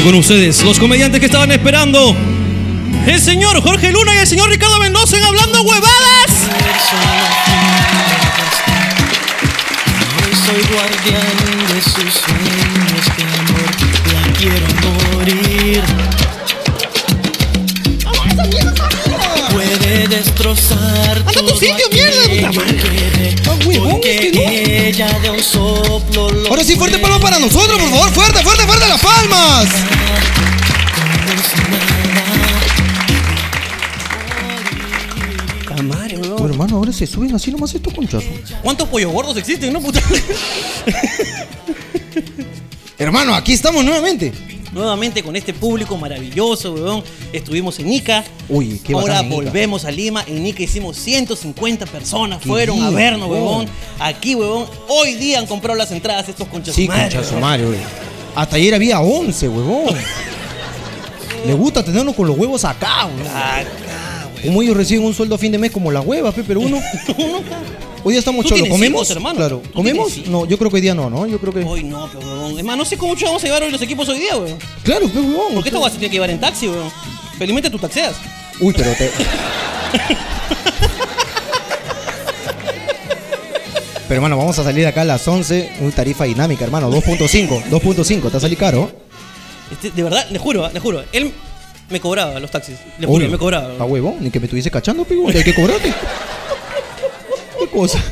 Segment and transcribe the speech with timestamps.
[0.00, 2.16] Y con ustedes, los comediantes que estaban esperando.
[3.06, 6.48] El señor Jorge Luna y el señor Ricardo Mendoza en Hablando Huevadas.
[10.16, 11.36] Hoy soy guardián
[11.68, 13.70] de sus sueños de amor,
[14.14, 14.68] la quiero
[15.12, 15.82] morir.
[19.50, 23.19] Puede destrozar Anda tu sitio, mierda, puta madre.
[24.00, 28.10] Que ella de un soplo lo Ahora sí, fuerte palma para nosotros, por favor.
[28.10, 29.68] Fuerte, fuerte, fuerte las palmas.
[36.60, 38.28] Hermano, ahora se suben así nomás estos conchazos.
[38.62, 40.02] ¿Cuántos pollos gordos existen, no, puta?
[42.98, 44.30] Hermano, aquí estamos nuevamente.
[44.72, 47.02] Nuevamente con este público maravilloso, weón.
[47.32, 48.24] Estuvimos en Ica.
[48.48, 50.24] Uy, qué Ahora bacán volvemos a Lima.
[50.26, 52.40] En Ica hicimos 150 personas.
[52.40, 53.42] Qué Fueron a vernos, weón.
[53.42, 53.66] huevón.
[53.98, 54.66] Aquí, huevón.
[54.88, 56.74] Hoy día han comprado las entradas estos conchas.
[56.74, 57.78] Sí, güey.
[58.34, 59.94] Hasta ayer había 11, huevón.
[61.46, 63.89] Le gusta tenernos con los huevos acá, weón.
[64.44, 66.78] Como ellos reciben un sueldo a fin de mes como las huevas, pe, pero uno.
[68.02, 68.62] Hoy día estamos Tú cholos.
[68.62, 69.02] tienes ¿Comemos?
[69.02, 69.36] hijos, hermano.
[69.36, 69.62] Claro.
[69.62, 70.12] Tú ¿Comemos?
[70.12, 70.30] tienes.
[70.30, 71.26] No, yo creo que hoy día no, ¿no?
[71.26, 71.60] Yo creo que.
[71.64, 72.58] Hoy no, pero huevón.
[72.58, 74.56] Es más, no sé cómo mucho vamos a llevar hoy los equipos hoy día, weón.
[74.82, 75.52] Claro, pe, huevón.
[75.54, 76.90] Porque esta weá se tiene que llevar en taxi, weón.
[77.38, 78.14] Felizmente tú taxeas.
[78.60, 79.10] Uy, pero te.
[84.08, 88.22] Pero hermano, vamos a salir acá a las 11, una tarifa dinámica, hermano, 2.5, 2.5,
[88.22, 88.90] te va a salir caro.
[89.70, 91.04] Este, de verdad, le juro, le juro.
[91.12, 91.32] Él
[91.90, 92.76] me cobraba los taxis.
[92.98, 93.72] Le juro, me cobraba.
[93.72, 95.92] Está huevón, ni que me estuviese cachando, pigo, hay que cobrarte.
[97.58, 98.02] ¿Qué cosa?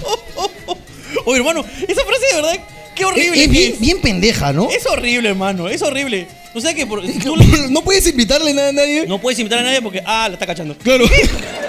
[1.25, 2.59] Oye, hermano, esa frase de verdad,
[2.95, 3.29] qué horrible.
[3.29, 3.81] Es, es que bien, es.
[3.81, 4.69] bien pendeja, ¿no?
[4.71, 6.27] Es horrible, hermano, es horrible.
[6.55, 7.37] O sea que por- tú
[7.71, 9.07] No puedes invitarle nada a nadie.
[9.07, 10.77] no puedes invitar a nadie porque, ah, la está cachando.
[10.79, 11.05] Claro.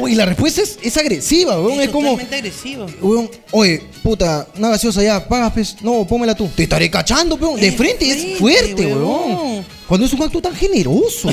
[0.00, 1.80] Uy, la respuesta es, es agresiva, weón.
[1.80, 2.10] Es, como.
[2.10, 2.86] totalmente agresivo.
[3.00, 5.76] Weón, oye, puta, una gaseosa ya, pagas, pues.
[5.82, 6.48] No, pómela tú.
[6.54, 7.60] Te estaré cachando, weón.
[7.60, 9.02] De Es frente, fuerte, es fuerte, weón.
[9.04, 9.66] weón.
[9.86, 11.28] Cuando es un acto tan generoso.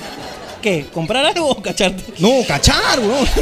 [0.62, 0.86] ¿Qué?
[0.92, 2.02] ¿Comprar algo o cacharte?
[2.18, 3.26] No, cachar, weón.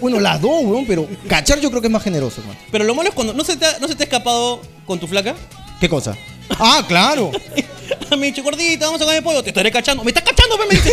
[0.00, 2.58] Bueno, las dos, weón, pero cachar yo creo que es más generoso, hermano.
[2.72, 4.98] Pero lo malo es cuando no se te ha, no se te ha escapado con
[4.98, 5.34] tu flaca.
[5.78, 6.16] ¿Qué cosa?
[6.58, 7.30] Ah, claro.
[8.18, 9.42] Me dicho, gordita, vamos a comer pollo.
[9.42, 10.02] Te estaré cachando.
[10.02, 10.64] ¿Me estás cachando, pe?
[10.70, 10.92] Me dice.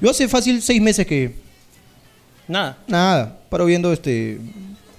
[0.00, 1.34] Yo hace fácil seis meses que.
[2.48, 2.78] Nada.
[2.86, 4.38] Nada, paro viendo este.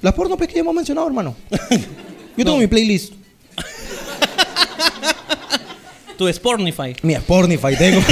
[0.01, 1.35] Las pornos pues, que ya hemos mencionado, hermano.
[1.49, 1.57] Yo
[2.45, 2.57] tengo No.
[2.57, 3.13] mi playlist.
[6.17, 6.95] Tu Spornify.
[7.01, 8.01] Mi Spornify tengo.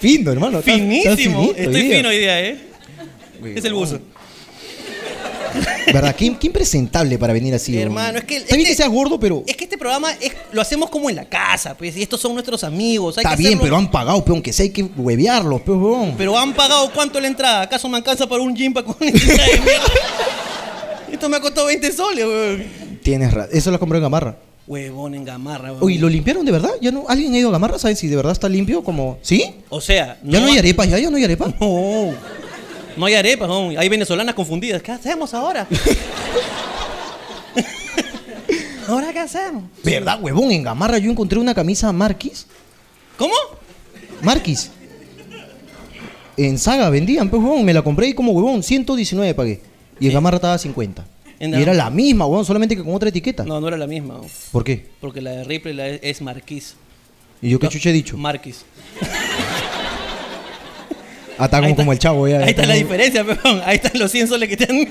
[0.00, 0.58] Fino, hermano.
[0.60, 1.40] estás- estás Finísimo.
[1.42, 2.58] finito Estoy fino hoy día, ¿eh?
[3.54, 4.00] Es el buzo.
[5.92, 6.14] ¿Verdad?
[6.16, 7.76] Qué, qué impresentable para venir así.
[7.78, 8.36] Hermano, es que.
[8.36, 9.42] Está bien este- que seas gordo, pero.
[9.46, 11.96] Es que este programa es- lo hacemos como en la casa, pues.
[11.96, 13.18] Y estos son nuestros amigos.
[13.18, 16.14] hay Está que bien, hacerlo- pero han pagado, peón, que sé, hay que huevearlos, peón.
[16.18, 17.62] Pero han pagado cuánto la entrada.
[17.62, 18.96] ¿Acaso me alcanza para un gym para con?
[21.12, 22.64] Esto me ha costado 20 soles, weón.
[23.02, 23.50] Tienes razón.
[23.56, 24.36] Eso lo compré en Gamarra.
[24.66, 25.82] Huevón en gamarra, weón.
[25.82, 26.70] Uy, ¿lo limpiaron de verdad?
[26.82, 27.06] ¿Ya no?
[27.08, 27.78] ¿Alguien ha ido a Gamarra?
[27.78, 28.84] ¿Sabes si de verdad está limpio?
[28.84, 29.18] Como...
[29.22, 29.54] ¿Sí?
[29.70, 30.90] O sea, ¿Ya no, hay arepas?
[30.90, 31.54] ¿Ya, ya no hay arepas?
[31.58, 32.10] No.
[32.98, 33.48] No hay arepas.
[33.78, 34.82] Hay venezolanas confundidas.
[34.82, 35.66] ¿Qué hacemos ahora?
[38.88, 39.64] ¿Ahora qué hacemos?
[39.84, 40.50] ¿Verdad, huevón?
[40.50, 42.46] En Gamarra yo encontré una camisa Marquis.
[43.16, 43.34] ¿Cómo?
[44.22, 44.70] Marquis.
[46.36, 47.64] En Saga vendían, pues, huevón.
[47.64, 49.60] Me la compré y como huevón, 119 pagué.
[50.00, 51.06] Y en Gamarra estaba 50.
[51.40, 53.44] En y era la misma, huevón, solamente que con otra etiqueta.
[53.44, 54.20] No, no era la misma.
[54.50, 54.86] ¿Por qué?
[55.00, 56.74] Porque la de Ripley la es, es Marquis.
[57.42, 58.16] ¿Y yo qué chuche he dicho?
[58.16, 58.64] Marquis.
[61.38, 62.40] Ah, está como, como el chavo ya.
[62.40, 63.62] Ahí está la diferencia, peón.
[63.64, 64.88] Ahí están los 100 soles que te han...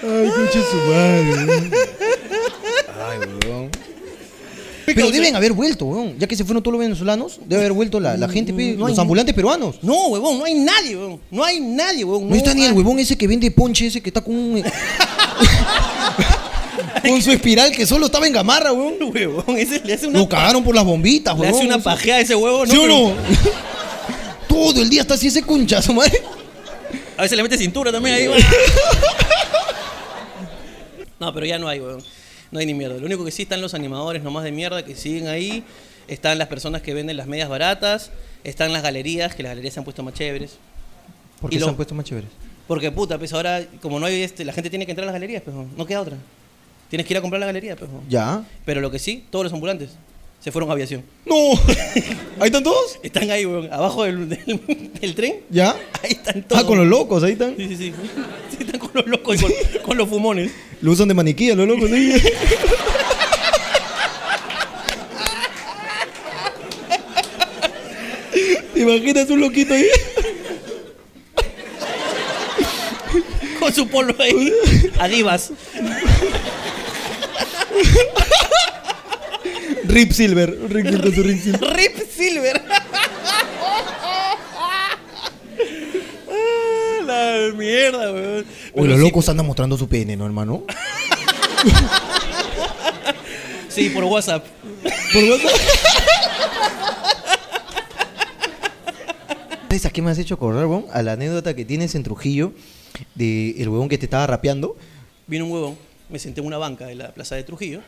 [0.00, 1.70] Ay, chuche su madre.
[3.08, 3.70] Ay, huevón.
[4.86, 6.16] Pero deben haber vuelto, weón.
[6.18, 8.88] Ya que se fueron todos los venezolanos, debe haber vuelto la, la gente, pe, no
[8.88, 9.80] los ambulantes peruanos.
[9.82, 11.20] No, huevón, no hay nadie, huevón.
[11.30, 12.30] No hay nadie, huevón.
[12.30, 14.62] No está ni el huevón ese que vende ponche, ese que está con un...
[17.02, 18.94] con su espiral que solo estaba en gamarra, weón.
[19.14, 20.18] Huevón, ese le hace una...
[20.18, 21.54] Lo cagaron por las bombitas, Le weón.
[21.54, 22.72] hace una pajeada a ese huevo, ¿no?
[22.72, 23.14] ¿Sí o no?
[24.48, 26.20] Todo el día está así ese conchazo, madre.
[27.16, 28.42] A veces le mete cintura también ahí, huevón.
[31.20, 32.02] No, pero ya no hay, huevón.
[32.50, 32.96] No hay ni mierda.
[32.96, 35.64] Lo único que sí están los animadores nomás de mierda que siguen ahí.
[36.06, 38.10] Están las personas que venden las medias baratas.
[38.44, 40.52] Están las galerías, que las galerías se han puesto más chéveres.
[41.40, 42.30] ¿Por Y qué lo- se han puesto más chéveres?
[42.68, 45.14] Porque puta, pues ahora, como no hay este, la gente tiene que entrar a las
[45.14, 46.16] galerías, pues, no queda otra.
[46.88, 47.90] Tienes que ir a comprar la galería, pues.
[48.08, 48.42] Ya.
[48.64, 49.90] Pero lo que sí, todos los ambulantes
[50.40, 51.02] se fueron a aviación.
[51.26, 51.34] No.
[52.40, 52.98] ¿Ahí están todos?
[53.02, 55.36] Están ahí, weón, abajo del, del- del tren.
[55.50, 55.72] ¿Ya?
[56.02, 56.62] Ahí están todos.
[56.62, 57.54] Ah, con los locos, ahí están.
[57.56, 57.92] Sí, sí, sí.
[58.50, 59.52] Sí, están con los locos y con,
[59.82, 60.50] con los fumones.
[60.80, 61.96] Lo usan de maniquí a los locos, ¿no?
[68.74, 69.86] ¿Te imaginas un loquito ahí?
[73.58, 74.52] Con su polo ahí.
[74.98, 75.50] Adivas.
[79.84, 80.58] Rip Silver.
[80.58, 80.70] Con
[81.14, 81.76] su Rip Silver.
[81.76, 82.62] Rip Silver.
[86.30, 88.38] Ah, La mierda, weón.
[88.38, 88.44] Oye,
[88.74, 90.64] Pero los sí, locos andan mostrando su pene, ¿no, hermano?
[93.68, 94.44] Sí, por WhatsApp.
[95.12, 95.52] ¿Por WhatsApp?
[99.68, 100.86] ¿Sabes a qué me has hecho correr, weón?
[100.92, 102.52] A la anécdota que tienes en Trujillo
[103.14, 104.76] de el huevón que te estaba rapeando.
[105.28, 105.76] Vino un huevón,
[106.08, 107.80] me senté en una banca de la plaza de Trujillo.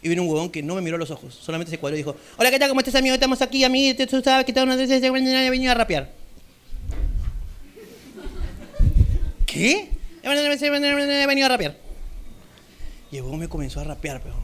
[0.00, 2.00] Y vino un huevón que no me miró a los ojos, solamente se cuadró y
[2.00, 2.68] dijo: Hola, ¿qué tal?
[2.68, 3.14] ¿Cómo estás, amigo?
[3.14, 4.06] Estamos aquí, amigo.
[4.06, 6.12] Tú sabes que las veces he venido a rapear.
[9.44, 9.88] ¿Qué?
[10.22, 10.28] He
[11.44, 11.76] a rapear.
[13.10, 14.36] Y el huevón me comenzó a rapear, pero.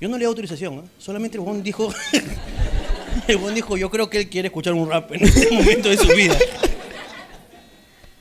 [0.00, 0.82] Yo no le di autorización, ¿eh?
[0.98, 1.94] solamente el huevón dijo.
[3.28, 5.96] el huevón dijo: Yo creo que él quiere escuchar un rap en este momento de
[5.96, 6.36] su vida.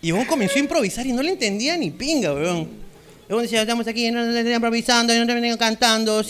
[0.01, 2.82] Y el huevón comenzó a improvisar y no le entendía ni pinga, weón.
[3.29, 5.13] Estamos aquí improvisando,
[5.57, 6.21] cantando,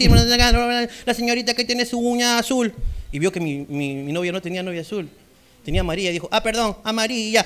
[1.05, 2.73] la señorita que tiene su uña azul.
[3.11, 5.09] Y vio que mi, mi, mi novia no tenía novia azul.
[5.63, 7.43] Tenía amarilla y dijo, ah, perdón, amarilla.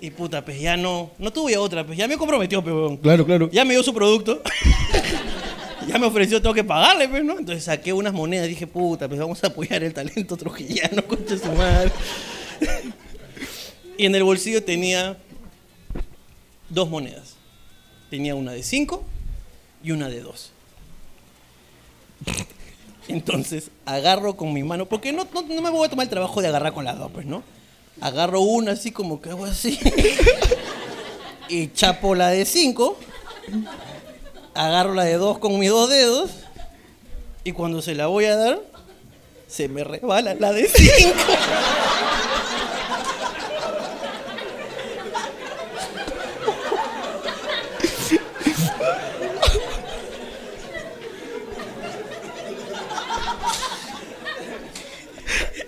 [0.00, 2.96] Y puta, pues ya no, no tuve otra, pues ya me comprometió, pues, weón.
[2.96, 3.50] Claro, claro.
[3.50, 4.42] Ya me dio su producto.
[5.86, 7.38] ya me ofreció, tengo que pagarle, pues, ¿no?
[7.38, 11.52] Entonces saqué unas monedas, dije, puta, pues vamos a apoyar el talento trujillano, concha su
[11.52, 11.92] madre.
[13.98, 15.18] y en el bolsillo tenía
[16.70, 17.36] dos monedas.
[18.08, 19.04] Tenía una de cinco
[19.84, 20.52] y una de dos.
[23.08, 26.40] Entonces agarro con mi mano, porque no, no, no me voy a tomar el trabajo
[26.40, 27.42] de agarrar con las dos, pues, ¿no?
[28.00, 29.78] Agarro una así como que hago así.
[31.48, 32.96] y chapo la de cinco.
[34.54, 36.30] Agarro la de dos con mis dos dedos.
[37.44, 38.60] Y cuando se la voy a dar,
[39.48, 41.18] se me rebala la de cinco.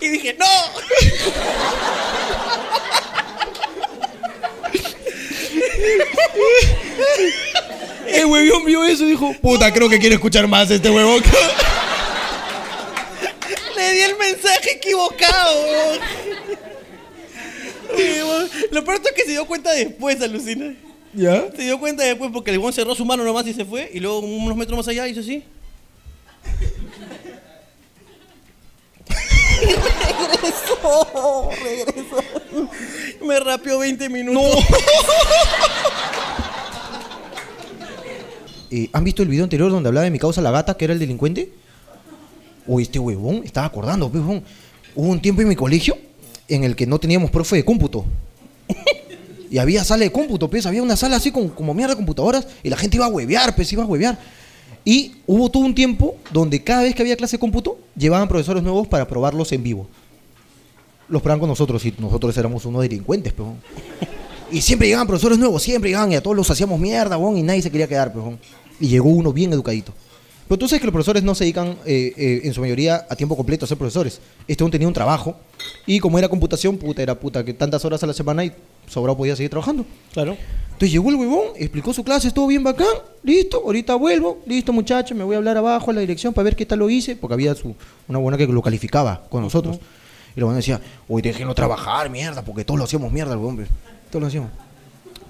[0.01, 0.47] Y dije, ¡no!
[8.07, 11.23] El huevón vio eso y dijo, puta, creo que quiere escuchar más este huevón.
[13.77, 15.65] Le di el mensaje equivocado.
[18.71, 20.75] Lo peor es que se dio cuenta después, alucina.
[21.15, 21.51] ¿Ya?
[21.55, 23.91] Se dio cuenta después porque el weón cerró su mano nomás y se fue.
[23.93, 25.45] Y luego unos metros más allá hizo así.
[30.43, 32.25] regresó, regresó.
[33.25, 34.65] Me rapeó 20 minutos.
[38.75, 40.95] Eh, ¿Han visto el video anterior donde hablaba de mi causa la gata, que era
[40.95, 41.53] el delincuente?
[42.67, 44.43] Uy, este huevón, estaba acordando, pues, huevón.
[44.95, 45.99] Hubo un tiempo en mi colegio
[46.49, 48.07] en el que no teníamos profe de cómputo.
[49.51, 52.47] Y había sala de cómputo, pues, había una sala así con, como mierda de computadoras
[52.63, 54.19] y la gente iba a huevear, pues, iba a huevear.
[54.83, 58.63] Y hubo todo un tiempo donde cada vez que había clase de cómputo, llevaban profesores
[58.63, 59.87] nuevos para probarlos en vivo.
[61.07, 63.47] Los probaban con nosotros y nosotros éramos unos delincuentes, pues.
[63.47, 63.61] huevón.
[64.51, 67.43] Y siempre llegaban profesores nuevos, siempre llegaban y a todos los hacíamos mierda, huevón, y
[67.43, 68.25] nadie se quería quedar, pues.
[68.83, 69.95] Y llegó uno bien educadito.
[70.49, 73.17] Pero tú sabes que los profesores no se dedican eh, eh, en su mayoría a
[73.17, 74.21] tiempo completo a ser profesores.
[74.47, 75.37] Este tenía un trabajo
[75.87, 78.53] y como era computación, puta, era puta, que tantas horas a la semana y
[78.87, 79.87] sobrado podía seguir trabajando.
[80.13, 80.37] Claro.
[80.73, 82.87] Entonces llegó el huevón, explicó su clase, estuvo bien bacán,
[83.23, 86.57] listo, ahorita vuelvo, listo muchachos, me voy a hablar abajo a la dirección para ver
[86.57, 87.75] qué tal lo hice, porque había su,
[88.09, 89.79] una buena que lo calificaba con nosotros.
[90.35, 93.65] Y el huevón decía, hoy déjenlo trabajar, mierda, porque todos lo hacíamos mierda, el huevón,
[94.11, 94.51] todos lo hacíamos.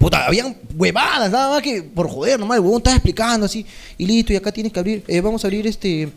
[0.03, 3.65] Puta, habían huevadas, nada más que por joder, nomás el huevón estaba explicando así,
[3.97, 6.09] y listo, y acá tienes que abrir, eh, vamos a abrir este,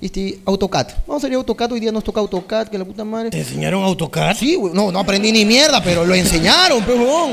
[0.00, 0.88] este AutoCAD.
[1.06, 3.30] Vamos a abrir AutoCAD, hoy día nos toca AutoCAD, que la puta madre.
[3.30, 4.36] ¿Te enseñaron AutoCAD?
[4.36, 7.32] Sí, hue- no, no aprendí ni mierda, pero lo enseñaron, pues, huevón.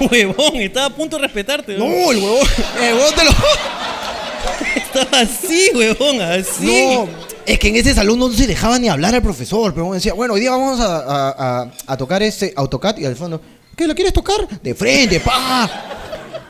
[0.10, 1.76] Huevón, estaba a punto de respetarte.
[1.78, 2.46] No, el huevón,
[2.82, 3.30] el huevón te lo...
[4.76, 6.66] Estaba así, huevón, así.
[6.94, 7.08] No,
[7.46, 10.34] es que en ese salón no se dejaba ni hablar al profesor, pero decía, bueno,
[10.34, 13.40] hoy día vamos a, a- a- a tocar este AutoCAD y al fondo,
[13.76, 14.60] ¿qué, ¿la quieres tocar?
[14.62, 15.70] De frente, pa.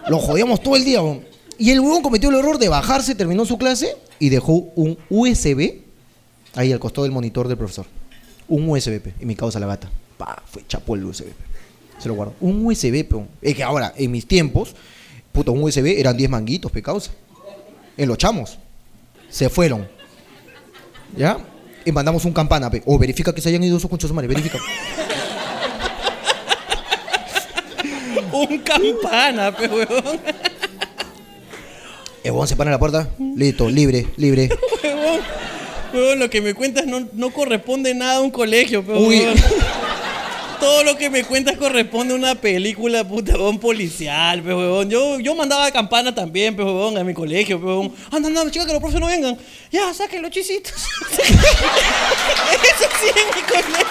[0.08, 1.24] Lo jodíamos todo el día, weón.
[1.58, 5.80] Y el huevón cometió el error de bajarse, terminó su clase y dejó un USB
[6.54, 7.86] ahí al costado del monitor del profesor.
[8.48, 9.90] Un USB, pe, y mi causa la gata.
[10.16, 11.24] Pa, fue chapó el USB.
[11.24, 11.44] pe.
[11.98, 12.34] Se lo guardó.
[12.40, 13.28] Un USB, peón.
[13.40, 14.74] Es que ahora, en mis tiempos,
[15.32, 16.82] puto, un USB eran 10 manguitos, pe.
[17.96, 18.58] En los chamos.
[19.30, 19.88] Se fueron.
[21.16, 21.38] ¿Ya?
[21.84, 22.82] Y mandamos un campana, pe.
[22.86, 24.58] O verifica que se hayan ido esos conchos madre, verifica.
[28.36, 30.20] Un campana, pe, huevón.
[32.22, 33.08] El huevón se para en la puerta.
[33.36, 34.48] Listo, libre, libre.
[34.82, 35.20] Huevón,
[35.92, 39.20] huevón, lo que me cuentas no, no corresponde nada a un colegio, pe, Uy.
[39.20, 39.36] huevón.
[40.60, 44.90] Todo lo que me cuentas corresponde a una película, puta, huevón, policial, pe, huevón.
[44.90, 47.94] Yo, yo mandaba campana también, pe, huevón, a mi colegio, pe, huevón.
[48.10, 49.38] Anda, anda, chica, que los profes no vengan.
[49.70, 50.72] Ya, saquen los chisitos.
[51.12, 53.86] Eso sí en mi colegio.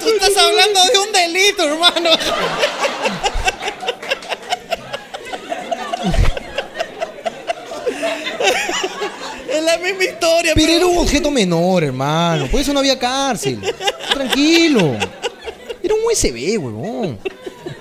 [0.00, 2.10] Tú estás hablando de un delito, hermano.
[9.50, 12.46] Es la misma historia, Pero era un objeto menor, hermano.
[12.48, 13.60] Por eso no había cárcel.
[14.12, 14.96] Tranquilo.
[15.82, 17.18] Era un USB, huevón.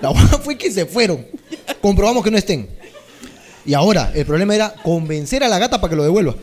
[0.02, 1.26] La hueá fue que se fueron.
[1.82, 2.70] Comprobamos que no estén.
[3.66, 6.36] Y ahora, el problema era convencer a la gata para que lo devuelva.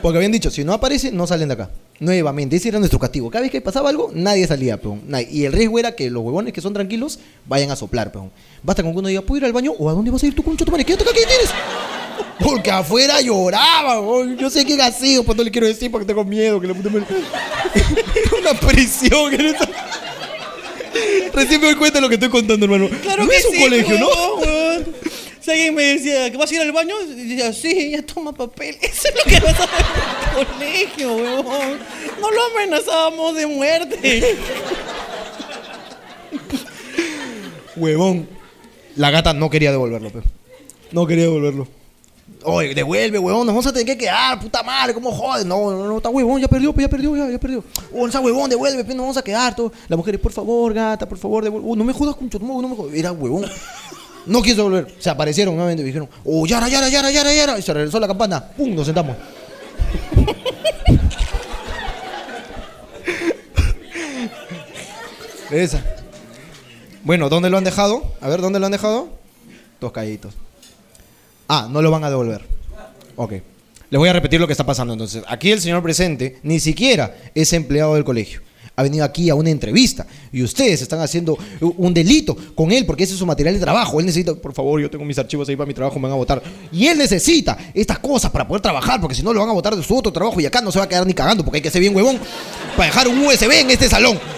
[0.00, 1.70] Porque habían dicho, si no aparece, no salen de acá.
[2.00, 3.30] Nuevamente, ese era nuestro castigo.
[3.30, 5.02] Cada vez que pasaba algo, nadie salía, peón.
[5.06, 5.28] Nadie.
[5.30, 8.30] Y el riesgo era que los huevones que son tranquilos vayan a soplar, peón.
[8.62, 9.72] Basta con que uno diga, ¿puedo ir al baño?
[9.78, 10.64] ¿O a dónde vas a ir tú, concho?
[10.64, 10.84] tu madre?
[10.84, 11.50] Quédate acá, ¿qué tienes?
[12.40, 14.36] Porque afuera lloraba, weón.
[14.36, 16.60] Yo sé que ha sido, pues no le quiero decir porque tengo miedo.
[16.60, 17.06] Que la puta madre-
[17.74, 19.32] Era una prisión.
[19.34, 19.68] Era esa-
[21.32, 22.88] Recién me doy cuenta de lo que estoy contando, hermano.
[23.02, 24.08] Claro no que es un sí, colegio, ¿no?
[25.42, 28.76] Si alguien me decía que vas a ir al baño, decía, sí, ya toma papel.
[28.80, 31.78] Eso es lo que en el colegio, huevón.
[32.20, 34.36] No lo amenazábamos de muerte.
[37.74, 38.28] Huevón.
[38.94, 40.24] La gata no quería devolverlo, pero.
[40.92, 41.66] No quería devolverlo.
[42.44, 45.44] Oye, devuelve, huevón, nos vamos a tener que quedar, puta madre, ¿cómo jodes?
[45.44, 47.64] No, no, no, está huevón, ya perdió, ya perdió, ya, perdió.
[47.94, 49.54] Oh, esa huevón, devuelve, pues nos vamos a quedar.
[49.54, 49.72] Todo.
[49.88, 51.68] Las mujeres, por favor, gata, por favor, devuelve.
[51.68, 52.94] Oh, no me jodas, concho, no, no me jodas.
[52.94, 53.44] Era huevón.
[54.26, 54.94] No quiso devolver.
[54.98, 57.58] Se aparecieron nuevamente y dijeron, oh, yara, yara, yara, yara, yara.
[57.58, 58.44] Y se regresó la campana.
[58.44, 59.16] Pum, nos sentamos.
[65.50, 65.84] Esa.
[67.04, 68.14] Bueno, ¿dónde lo han dejado?
[68.20, 69.08] A ver, ¿dónde lo han dejado?
[69.80, 70.34] Dos callitos.
[71.48, 72.42] Ah, no lo van a devolver.
[73.16, 73.32] Ok.
[73.90, 75.22] Les voy a repetir lo que está pasando entonces.
[75.28, 78.40] Aquí el señor presente ni siquiera es empleado del colegio.
[78.74, 83.04] Ha venido aquí a una entrevista y ustedes están haciendo un delito con él porque
[83.04, 84.00] ese es su material de trabajo.
[84.00, 86.16] Él necesita, por favor, yo tengo mis archivos ahí para mi trabajo, me van a
[86.16, 86.42] votar.
[86.72, 89.76] Y él necesita estas cosas para poder trabajar porque si no lo van a votar
[89.76, 91.62] de su otro trabajo y acá no se va a quedar ni cagando porque hay
[91.62, 92.18] que ser bien huevón
[92.76, 94.18] para dejar un USB en este salón.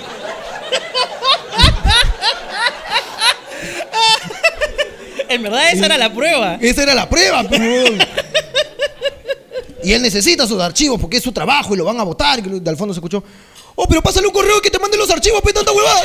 [5.27, 6.59] En verdad, esa era la prueba.
[6.61, 7.61] Esa era la prueba, pues.
[9.83, 12.43] Y él necesita sus archivos porque es su trabajo y lo van a votar.
[12.43, 13.23] De al fondo se escuchó,
[13.77, 16.03] oh, pero pásale un correo que te manden los archivos, pe, tanta huevada.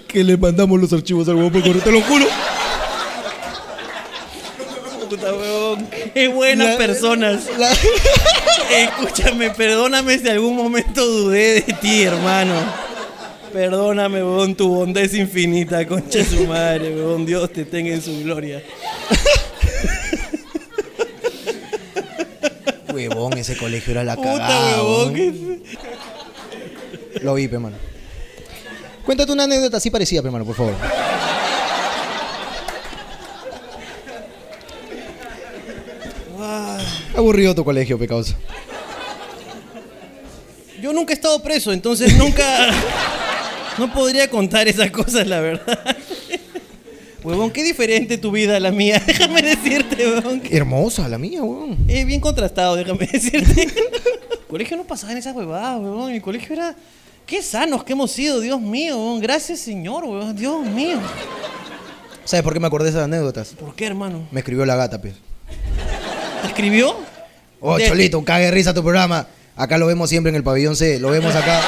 [0.07, 2.25] que le mandamos los archivos al huevón por correo, te lo juro.
[5.09, 5.31] Puta.
[6.13, 7.43] Qué buenas La- personas.
[7.57, 7.71] la-
[8.77, 12.53] Escúchame, perdóname si algún momento dudé de ti, hermano.
[13.53, 17.25] Perdóname, huevón, tu bondad es infinita, concha de su madre, huevón.
[17.25, 18.61] Dios te tenga en su gloria.
[22.93, 24.77] Huevón, ese colegio era la Puta, cagada.
[27.21, 27.75] Lo vi, pe, mano.
[29.05, 30.73] Cuéntate una anécdota así parecida, pe, mano, por favor.
[37.17, 38.35] Aburrido tu colegio, pe, causa.
[40.79, 42.43] Yo nunca he estado preso, entonces nunca.
[43.77, 45.95] No podría contar esas cosas, la verdad.
[47.23, 48.99] Huevón, qué diferente tu vida a la mía.
[49.05, 50.41] Déjame decirte, huevón.
[50.49, 51.85] Hermosa la mía, huevón.
[51.87, 53.61] Es bien contrastado, déjame decirte.
[53.63, 56.11] El colegio no pasaba en esas huevadas, huevón.
[56.11, 56.75] Mi colegio era.
[57.27, 59.19] Qué sanos que hemos sido, Dios mío, huevón.
[59.19, 60.35] Gracias, Señor, huevón.
[60.35, 60.97] Dios mío.
[62.25, 63.49] ¿Sabes por qué me acordé de esas anécdotas?
[63.49, 64.27] ¿Por qué, hermano?
[64.31, 65.13] Me escribió la gata, pe.
[66.41, 66.95] ¿Te escribió?
[67.59, 69.25] Oh, De- Cholito, un cague de risa tu programa.
[69.55, 70.99] Acá lo vemos siempre en el pabellón C.
[70.99, 71.61] Lo vemos acá.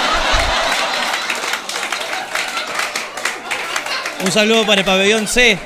[4.23, 5.57] Un saludo para el pabellón C.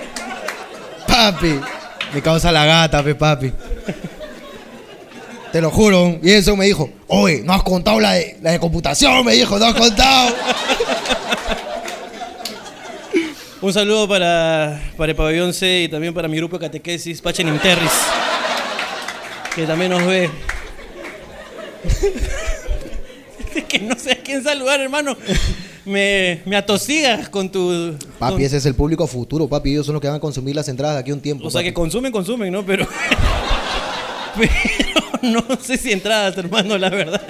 [1.07, 1.60] Papi.
[2.13, 3.51] Me causa la gata, pe, papi.
[5.51, 6.19] Te lo juro.
[6.22, 9.57] Y eso me dijo, oye, no has contado la de, la de computación, me dijo,
[9.60, 10.36] no has contado.
[13.62, 17.48] Un saludo para, para el pabellón C y también para mi grupo de catequesis, Pachen
[17.48, 17.91] Interris,
[19.55, 20.29] que también nos ve.
[23.55, 25.15] Es que no sé a quién saludar, hermano.
[25.86, 27.95] me, me atosigas con tu...
[28.19, 29.72] Papi, con- ese es el público futuro, papi.
[29.72, 31.48] Ellos son los que van a consumir las entradas de aquí a un tiempo.
[31.48, 31.69] O sea, papi.
[31.69, 32.65] que consumen, consumen, ¿no?
[32.65, 32.88] Pero...
[34.36, 34.51] Pero
[35.22, 37.22] no sé si entradas, hermano, la verdad.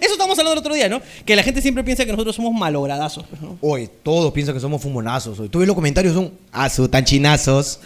[0.00, 1.00] Eso estamos hablando el otro día, ¿no?
[1.24, 3.56] Que la gente siempre piensa que nosotros somos malogradazos, pues, ¿no?
[3.60, 5.38] Oye, todos piensan que somos fumonazos.
[5.38, 7.78] Oye, tú ves los comentarios, son ah, su tan chinazos.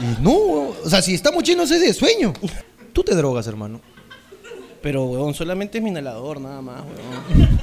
[0.00, 2.32] Y no, o sea, si estamos chinos es de sueño.
[2.92, 3.80] Tú te drogas, hermano.
[4.82, 7.58] Pero, huevón, solamente es mi inhalador, nada más, huevón.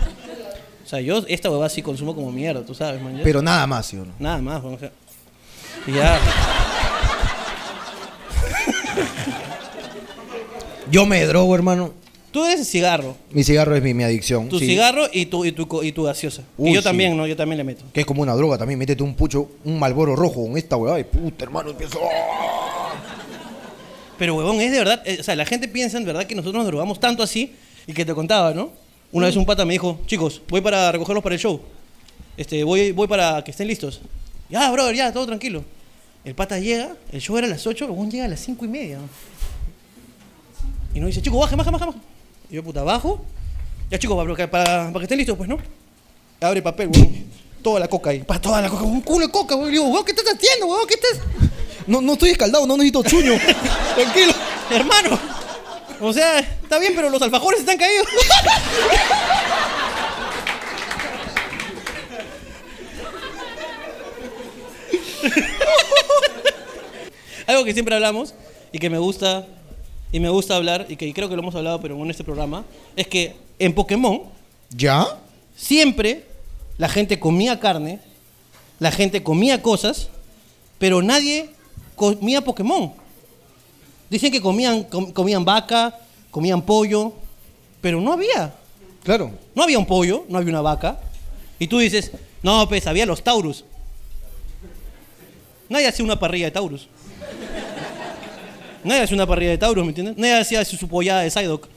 [0.84, 3.22] O sea, yo esta huevada sí consumo como mierda, tú sabes, man.
[3.24, 4.13] Pero nada más, ¿sí o no?
[4.20, 4.92] Nada más, huevón, o sea.
[5.88, 6.20] Y ya.
[10.92, 11.94] Yo me drogo, hermano.
[12.34, 13.16] Tú eres cigarro.
[13.30, 14.50] Mi cigarro es mi, mi adicción.
[14.50, 14.66] Tu sí.
[14.66, 16.42] cigarro y tu, y tu, y tu gaseosa.
[16.58, 16.84] Uy, y yo sí.
[16.84, 17.28] también, ¿no?
[17.28, 17.86] Yo también le meto.
[17.94, 18.80] Que es como una droga también.
[18.80, 22.00] Métete un pucho, un malboro rojo con esta huevada y puta, hermano, empiezo.
[24.18, 25.04] Pero, huevón, es de verdad.
[25.06, 27.54] eh, o sea, la gente piensa en verdad que nosotros nos drogamos tanto así
[27.86, 28.72] y que te contaba, ¿no?
[29.12, 31.62] Una vez un pata me dijo, chicos, voy para recogerlos para el show.
[32.36, 34.02] Este, voy, voy para que estén listos.
[34.50, 35.63] Ya, brother, ya, todo tranquilo.
[36.25, 38.66] El pata llega, el show era a las 8, el huevón llega a las 5
[38.66, 38.98] y media.
[40.96, 42.00] Y nos dice, chicos, baja, baja, baja, baja.
[42.54, 43.20] Y yo, puta, bajo.
[43.90, 45.58] Ya, chicos, para, para, para que estén listos, pues, ¿no?
[46.40, 47.26] Abre papel, huevón.
[47.64, 48.20] Toda la coca ahí.
[48.20, 48.84] Pa, toda la coca.
[48.84, 49.70] Un culo de coca, huevón.
[49.70, 50.86] Y digo, huevón, ¿qué estás haciendo, huevón?
[50.88, 51.18] ¿Qué estás...?
[51.88, 53.34] No, no estoy escaldado, no necesito chuño.
[53.96, 54.34] Tranquilo.
[54.70, 55.20] Hermano.
[56.00, 58.06] O sea, está bien, pero los alfajores están caídos.
[67.48, 68.36] Algo que siempre hablamos
[68.72, 69.48] y que me gusta
[70.13, 72.63] y me gusta hablar y que creo que lo hemos hablado pero en este programa
[72.96, 74.22] es que en Pokémon
[74.70, 75.05] ¿Ya?
[75.58, 76.25] siempre
[76.77, 78.00] la gente comía carne,
[78.79, 80.08] la gente comía cosas,
[80.79, 81.50] pero nadie
[81.96, 82.91] comía Pokémon.
[84.10, 85.98] Dicen que comían, com- comían vaca,
[86.32, 87.13] comían pollo,
[87.82, 88.53] pero no había.
[89.03, 89.32] Claro.
[89.53, 91.00] No había un pollo, no había una vaca.
[91.60, 93.63] Y tú dices, no, pues había los Taurus.
[95.70, 96.88] Nadie hacía una parrilla de Taurus.
[98.84, 100.17] Nadie hacía una parrilla de Taurus, ¿me entiendes?
[100.17, 101.67] Nadie hacía su, pollada de Psyduck.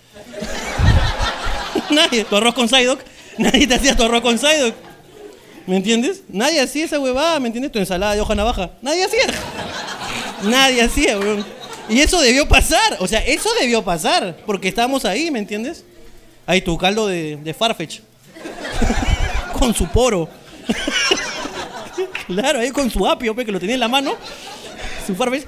[1.90, 3.00] Nadie, tu arroz con Psyduck.
[3.38, 4.74] Nadie te hacía tu arroz con Psyduck.
[5.66, 6.22] ¿Me entiendes?
[6.28, 7.72] Nadie hacía esa huevada, ¿me entiendes?
[7.72, 8.70] Tu ensalada de hoja navaja.
[8.82, 9.26] Nadie hacía.
[10.44, 11.44] Nadie hacía, weón.
[11.88, 12.96] Y eso debió pasar.
[13.00, 14.36] O sea, eso debió pasar.
[14.46, 15.84] Porque estábamos ahí, ¿me entiendes?
[16.46, 18.00] Ahí tu caldo de, de Farfetch.
[19.58, 20.28] con su poro.
[22.26, 24.16] claro, ahí con su apio, que lo tenía en la mano.
[25.06, 25.46] Su Farfetch.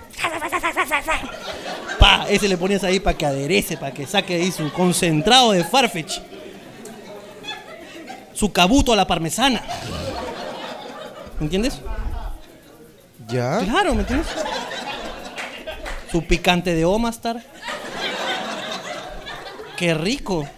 [1.99, 5.65] Pa, ese le ponías ahí para que aderece, para que saque ahí su concentrado de
[5.65, 6.21] Farfetch.
[8.33, 9.63] Su cabuto a la parmesana.
[11.41, 11.81] ¿Me entiendes?
[13.27, 13.59] ¿Ya?
[13.59, 14.29] Claro, ¿me entiendes?
[16.11, 17.43] Su picante de Omastar.
[19.77, 20.49] Qué rico.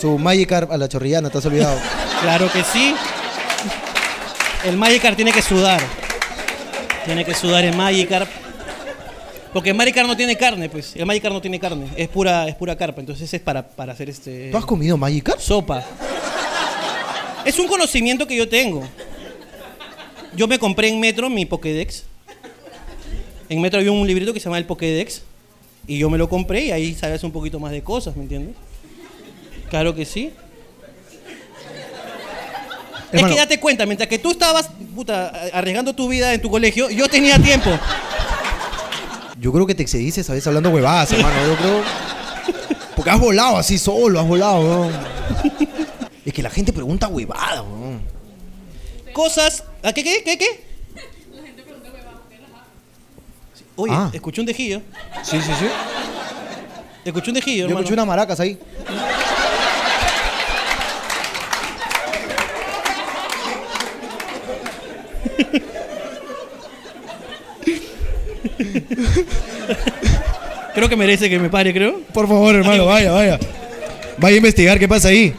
[0.00, 1.78] Su Magikarp a la chorrillana, te has olvidado.
[2.20, 2.94] Claro que sí.
[4.64, 5.80] El Magikarp tiene que sudar.
[7.06, 8.28] Tiene que sudar el Magikarp.
[9.52, 10.96] Porque el Magikarp no tiene carne, pues.
[10.96, 11.86] El Magikarp no tiene carne.
[11.96, 13.00] Es pura, es pura carpa.
[13.00, 14.50] Entonces es para, para hacer este.
[14.50, 15.38] ¿Tú has comido Magikarp?
[15.38, 15.84] Sopa.
[17.44, 18.82] Es un conocimiento que yo tengo.
[20.34, 22.02] Yo me compré en Metro mi Pokédex.
[23.48, 25.22] En Metro había un librito que se llama el Pokédex.
[25.86, 28.56] Y yo me lo compré y ahí sabes un poquito más de cosas, ¿me entiendes?
[29.70, 30.32] Claro que sí.
[33.12, 36.90] Es que date cuenta, mientras que tú estabas puta, arriesgando tu vida en tu colegio,
[36.90, 37.70] yo tenía tiempo.
[39.38, 41.36] Yo creo que te excediste esa vez hablando huevadas, hermano.
[41.46, 41.82] Yo creo.
[42.96, 44.92] Porque has volado así solo, has volado, weón.
[46.24, 48.00] Es que la gente pregunta huevada, weón.
[49.12, 49.62] Cosas.
[49.82, 50.66] ¿A qué, qué, qué, qué?
[53.76, 54.10] Oye, Ah.
[54.12, 54.80] escuché un dejillo.
[55.22, 55.66] Sí, sí, sí.
[57.04, 57.80] Escuché un dejillo, Yo hermano.
[57.80, 58.58] escuché unas maracas ahí.
[70.74, 72.00] Creo que merece que me pare, creo.
[72.12, 73.38] Por favor, hermano, vaya, vaya.
[74.18, 75.34] Vaya a investigar qué pasa ahí.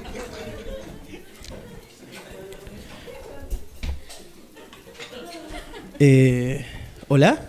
[6.00, 6.66] Eh,
[7.08, 7.40] ¿Hola?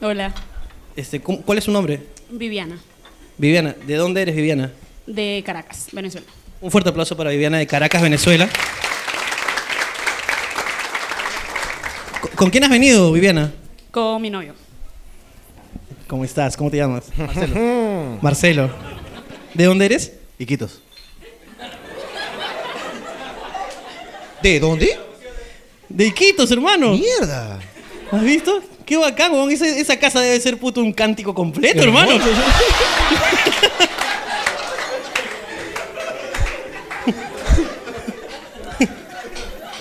[0.00, 0.34] Hola,
[0.94, 2.00] Este, ¿cómo- ¿Cuál es su nombre?
[2.30, 2.78] Viviana,
[3.38, 3.74] Viviana.
[3.86, 4.72] ¿De dónde eres, Viviana?
[5.06, 6.26] de Caracas, Venezuela.
[6.60, 8.48] Un fuerte aplauso para Viviana de Caracas, Venezuela.
[12.20, 13.52] ¿Con- ¿Con quién has venido, Viviana?
[13.92, 14.54] Con mi novio,
[16.06, 16.56] ¿Cómo estás?
[16.56, 17.04] ¿Cómo te llamas?
[17.16, 18.18] Marcelo.
[18.22, 18.70] Marcelo.
[19.54, 20.12] ¿De dónde eres?
[20.38, 20.80] Iquitos.
[24.42, 24.96] ¿De dónde?
[25.88, 26.92] De Iquitos, hermano.
[26.92, 27.58] Mierda.
[28.12, 28.62] ¿Has visto?
[28.84, 29.50] Qué bacán, weón.
[29.50, 32.18] Esa, esa casa debe ser puto un cántico completo, hermano.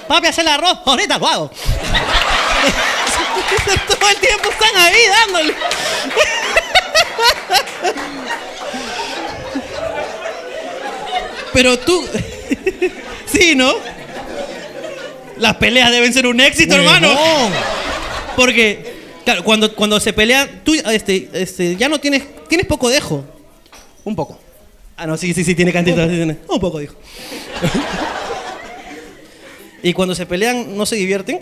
[0.07, 0.79] papi, hacer el arroz.
[0.85, 1.51] Ahorita lo hago.
[3.87, 5.55] Todo el tiempo están ahí dándole.
[11.53, 12.05] Pero tú.
[13.25, 13.73] sí, ¿no?
[15.37, 17.09] Las peleas deben ser un éxito, hermano.
[18.35, 22.23] Porque, claro, cuando, cuando se pelean, tú este, este, ya no tienes.
[22.47, 23.23] Tienes poco dejo.
[24.03, 24.39] Un poco.
[24.97, 26.07] Ah, no, sí, sí, sí, tiene cantidad.
[26.09, 26.37] sí, tiene.
[26.47, 26.95] Un poco, dijo.
[29.83, 31.39] y cuando se pelean, ¿no se divierten?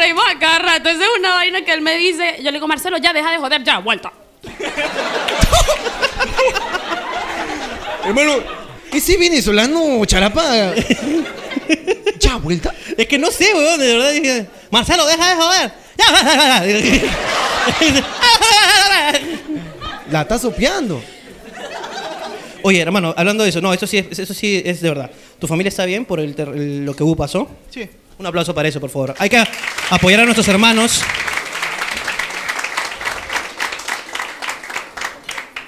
[0.00, 0.88] Reímos a cada rato.
[0.88, 2.36] Esa es una vaina que él me dice.
[2.38, 4.10] Yo le digo, Marcelo, ya deja de joder, ya, vuelta.
[8.04, 8.34] Hermano,
[8.92, 10.72] ese venezolano charapa.
[12.18, 12.74] ¿Ya vuelta?
[12.96, 14.12] es que no sé, weón, de verdad.
[14.12, 15.72] Dije, Marcelo, deja de joder.
[17.80, 19.12] Ya.
[20.10, 21.00] La está sopeando.
[22.62, 25.10] Oye, hermano, hablando de eso, no, eso sí es, eso sí es de verdad.
[25.38, 27.48] ¿Tu familia está bien por el el- lo que hubo pasó?
[27.70, 27.88] Sí.
[28.18, 29.14] Un aplauso para eso, por favor.
[29.18, 29.42] Hay que
[29.90, 31.02] apoyar a nuestros hermanos.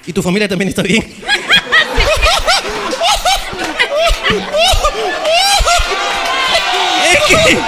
[0.06, 1.02] ¿Y tu familia también está bien?
[7.12, 7.58] es que.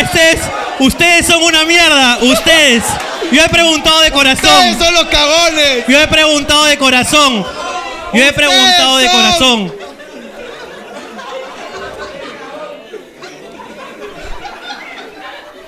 [0.00, 0.40] Este es.
[0.80, 2.18] Ustedes son una mierda.
[2.22, 2.84] Ustedes.
[3.32, 4.78] Yo he preguntado de corazón.
[4.78, 5.84] son los cagones!
[5.86, 7.44] Yo he preguntado de corazón.
[8.14, 9.77] Yo he preguntado de corazón.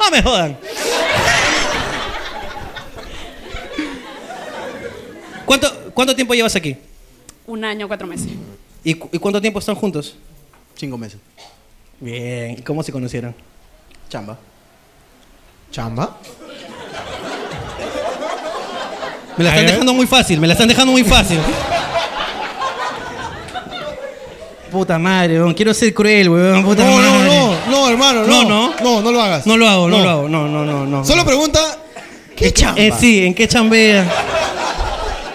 [0.01, 0.57] No me jodan.
[5.45, 6.77] ¿Cuánto, ¿Cuánto tiempo llevas aquí?
[7.47, 8.29] Un año, cuatro meses.
[8.85, 10.17] ¿Y, cu- y cuánto tiempo están juntos?
[10.77, 11.19] Cinco meses.
[11.99, 12.53] Bien.
[12.59, 13.35] ¿Y cómo se conocieron?
[14.09, 14.39] Chamba.
[15.71, 16.17] ¿Chamba?
[19.37, 21.39] Me la están dejando muy fácil, me la están dejando muy fácil.
[24.71, 25.53] Puta madre, weón.
[25.55, 26.65] Quiero ser cruel, weón.
[26.65, 27.29] Puta No, no, madre.
[27.39, 28.75] no, no, hermano, No, no.
[28.75, 28.75] no.
[28.83, 29.46] No, no lo hagas.
[29.46, 30.29] No lo hago, no, lo hago.
[30.29, 31.05] No, no, no, no.
[31.05, 31.79] Solo pregunta,
[32.37, 32.81] ¿qué chamba?
[32.81, 34.07] Eh, sí, ¿en qué chambeas?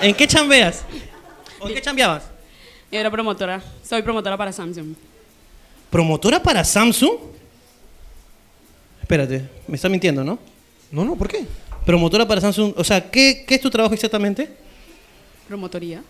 [0.01, 0.83] ¿En qué chambeas?
[1.59, 2.23] ¿O en qué chambeabas?
[2.91, 3.61] Yo era promotora.
[3.87, 4.95] Soy promotora para Samsung.
[5.89, 7.15] ¿Promotora para Samsung?
[9.01, 10.39] Espérate, me está mintiendo, ¿no?
[10.91, 11.45] No, no, ¿por qué?
[11.85, 14.49] Promotora para Samsung, o sea, ¿qué, qué es tu trabajo exactamente?
[15.47, 16.01] Promotoría.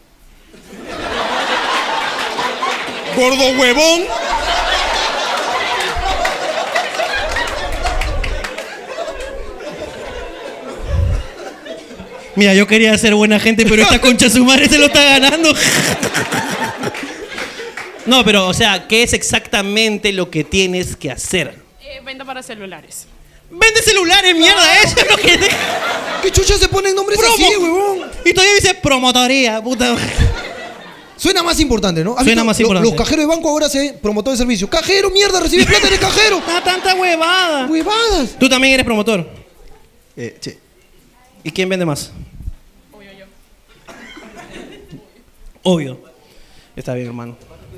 [3.16, 4.02] Gordo huevón.
[12.36, 15.54] Mira, yo quería ser buena gente, pero esta concha su madre se lo está ganando.
[18.06, 21.56] No, pero, o sea, ¿qué es exactamente lo que tienes que hacer?
[21.82, 23.08] Eh, venta para celulares.
[23.50, 25.40] Vende celulares, mierda, eso es lo que...
[26.22, 28.10] ¿Qué chucha se ponen nombres así, huevón?
[28.26, 29.96] Y todavía dice promotoría, puta.
[31.18, 32.12] Suena más importante, ¿no?
[32.18, 32.46] ¿Has Suena visto?
[32.46, 32.90] más Lo- importante.
[32.90, 34.70] Los cajeros de banco ahora se promotor de servicio.
[34.70, 35.40] ¡Cajero, mierda!
[35.40, 36.38] ¡Recibe plata en el cajero!
[36.40, 37.66] Está tanta huevada.
[37.68, 38.32] ¡Huevadas!
[38.40, 39.28] Tú también eres promotor.
[40.18, 40.58] Eh, sí.
[41.46, 42.12] ¿Y quién vende más?
[42.92, 43.26] Obvio yo.
[45.62, 46.00] Obvio.
[46.76, 47.38] Está bien, hermano.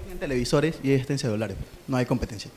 [0.10, 1.58] En televisores y en celulares.
[1.86, 2.50] No hay competencia.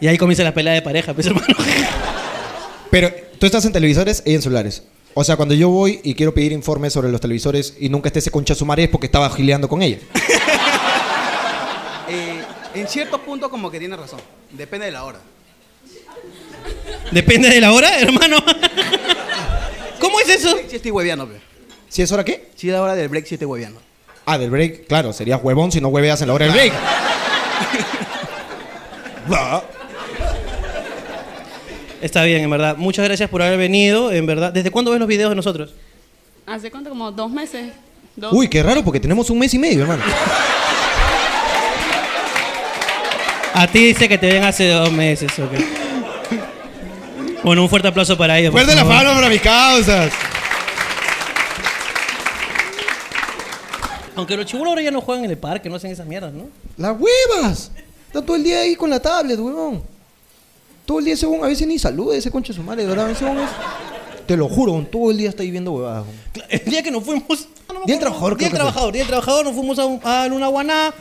[0.00, 1.46] Y ahí comienza la pelea de pareja, pues, hermano.
[2.90, 4.82] Pero tú estás en televisores y en celulares.
[5.12, 8.20] O sea, cuando yo voy y quiero pedir informes sobre los televisores y nunca esté
[8.20, 9.98] ese concha su madre es porque estaba gileando con ella.
[12.12, 12.42] Eh,
[12.74, 14.18] en ciertos puntos como que tiene razón.
[14.50, 15.20] Depende de la hora.
[17.10, 18.36] Depende de la hora, hermano.
[19.98, 20.56] ¿Cómo es eso?
[20.68, 21.40] Sí estoy hueveando, pe.
[21.88, 22.50] ¿Si es hora qué?
[22.54, 23.80] Si es la hora del break, sí estoy hueveando.
[24.24, 24.86] Ah, del break.
[24.86, 26.72] Claro, serías huevón si no hueveas en la hora del break.
[32.00, 32.76] Está bien, en verdad.
[32.76, 34.52] Muchas gracias por haber venido, en verdad.
[34.52, 35.74] ¿Desde cuándo ves los videos de nosotros?
[36.46, 36.90] ¿Hace cuánto?
[36.90, 37.72] Como dos meses.
[38.16, 38.32] Dos.
[38.32, 40.02] Uy, qué raro porque tenemos un mes y medio, hermano.
[43.52, 45.52] A ti dice que te ven hace dos meses, ok.
[47.42, 48.52] Bueno, un fuerte aplauso para ellos.
[48.52, 50.12] Fuerte la palma para mis causas.
[54.16, 56.44] Aunque los chibolos ahora ya no juegan en el parque, no hacen esas mierdas, ¿no?
[56.76, 57.70] Las huevas.
[58.06, 59.82] Están todo el día ahí con la tablet, huevón.
[60.84, 62.88] Todo el día ese huevón a veces ni saluda ese concha de su madre, de
[62.88, 63.10] verdad.
[63.10, 63.50] Ese huevón es-
[64.26, 66.04] Te lo juro, todo el día está ahí viendo huevadas.
[66.04, 66.46] huevón.
[66.50, 67.48] El día que nos fuimos.
[67.72, 70.26] no Día del trabajador, Día del trabajador, día del trabajador, nos fuimos a, un- a
[70.28, 70.92] Luna Guaná,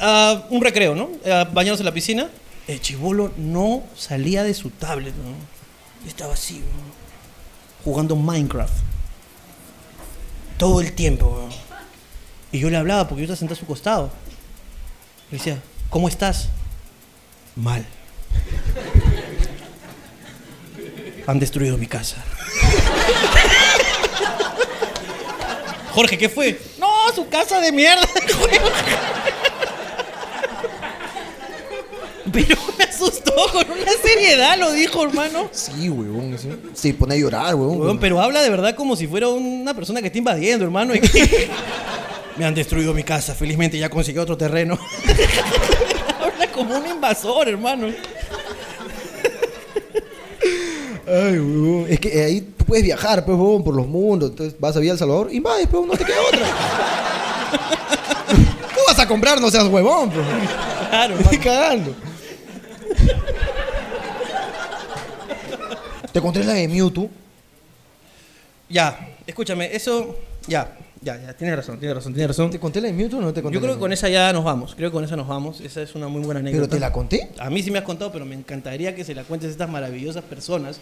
[0.00, 1.10] a un recreo, ¿no?
[1.30, 2.28] A bañarnos en la piscina.
[2.66, 6.08] El chivolo no salía de su tablet, ¿no?
[6.08, 7.04] Estaba así, ¿no?
[7.84, 8.72] jugando Minecraft.
[10.56, 11.54] Todo el tiempo, ¿no?
[12.50, 14.10] Y yo le hablaba porque yo estaba sentado a su costado.
[15.30, 16.48] Le decía, ¿cómo estás?
[17.56, 17.84] Mal.
[21.26, 22.16] Han destruido mi casa.
[25.92, 26.60] Jorge, ¿qué fue?
[26.78, 28.02] No, su casa de mierda.
[32.34, 35.48] Pero me asustó con una seriedad, lo dijo, hermano.
[35.52, 36.36] Sí, huevón.
[36.38, 36.48] sí.
[36.74, 37.80] Se pone a llorar, huevón.
[37.80, 40.94] Huevón, pero habla de verdad como si fuera una persona que está invadiendo, hermano.
[40.94, 41.48] y que-
[42.36, 44.76] Me han destruido mi casa, felizmente ya conseguí otro terreno.
[46.20, 47.86] habla como un invasor, hermano.
[51.06, 51.86] Ay, huevón.
[51.88, 54.30] Es que ahí tú puedes viajar, pues, huevón, por los mundos.
[54.30, 56.46] Entonces vas a Villa El Salvador y vas, pues, no te queda otra.
[58.74, 60.26] Tú vas a comprar, no seas huevón, pues.
[60.90, 61.94] Claro, Estoy cagando.
[66.12, 67.10] Te conté la de Mewtwo.
[68.68, 70.16] Ya, escúchame, eso.
[70.46, 72.50] Ya, ya, ya, tienes razón, tienes razón, tienes razón.
[72.50, 73.54] ¿Te conté la de Mewtwo o no te conté?
[73.54, 74.74] Yo creo que con esa ya nos vamos.
[74.74, 75.60] Creo que con esa nos vamos.
[75.60, 76.66] Esa es una muy buena anécdota.
[76.66, 77.30] ¿Pero te la conté?
[77.38, 79.68] A mí sí me has contado, pero me encantaría que se la cuentes a estas
[79.68, 80.78] maravillosas personas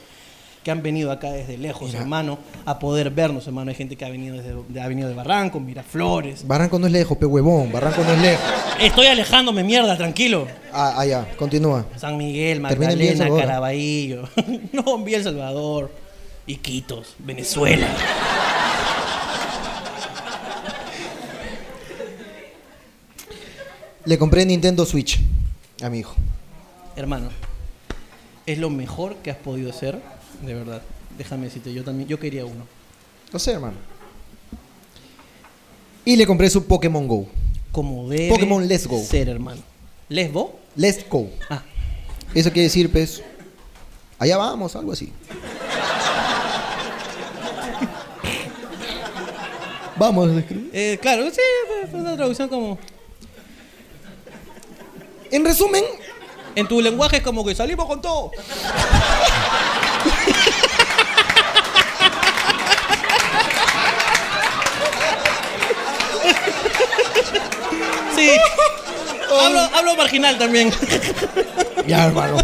[0.63, 2.01] que han venido acá desde lejos, Mira.
[2.01, 3.71] hermano, a poder vernos, hermano.
[3.71, 6.47] Hay gente que ha venido desde de- ha venido de Barranco, Miraflores.
[6.47, 7.73] Barranco no es lejos, pe huevón.
[7.73, 8.45] Barranco no es lejos.
[8.81, 10.47] Estoy alejándome, mierda, tranquilo.
[10.73, 11.29] Ah, ah, ya.
[11.37, 11.87] Continúa.
[11.97, 13.29] San Miguel, Magdalena.
[13.29, 14.29] Caraballo.
[14.73, 15.91] no, Villa El Salvador.
[16.47, 17.87] Iquitos, Venezuela.
[24.05, 25.21] Le compré Nintendo Switch
[25.83, 26.15] a mi hijo.
[26.97, 27.31] Hermano,
[28.47, 30.01] es lo mejor que has podido hacer,
[30.43, 30.83] de verdad.
[31.17, 32.67] Déjame decirte, yo también, yo quería uno.
[33.33, 33.77] No sé, hermano.
[36.05, 37.27] Y le compré su Pokémon Go.
[37.71, 39.01] Como debe Pokémon Let's Go.
[39.03, 39.63] ser, hermano.
[40.09, 40.59] ¿Les Go?
[40.77, 41.31] Let's Go.
[41.49, 41.63] Ah,
[42.35, 43.23] Eso quiere decir, pues,
[44.19, 45.13] allá vamos, algo así.
[49.97, 50.31] vamos,
[50.73, 51.41] eh, claro, sí,
[51.91, 52.79] fue una traducción como...
[55.31, 55.85] En resumen,
[56.55, 58.31] En tu lenguaje es como que salimos con todo.
[68.15, 68.29] Sí.
[69.75, 70.71] Hablo, marginal también.
[71.87, 72.37] ya, hermano.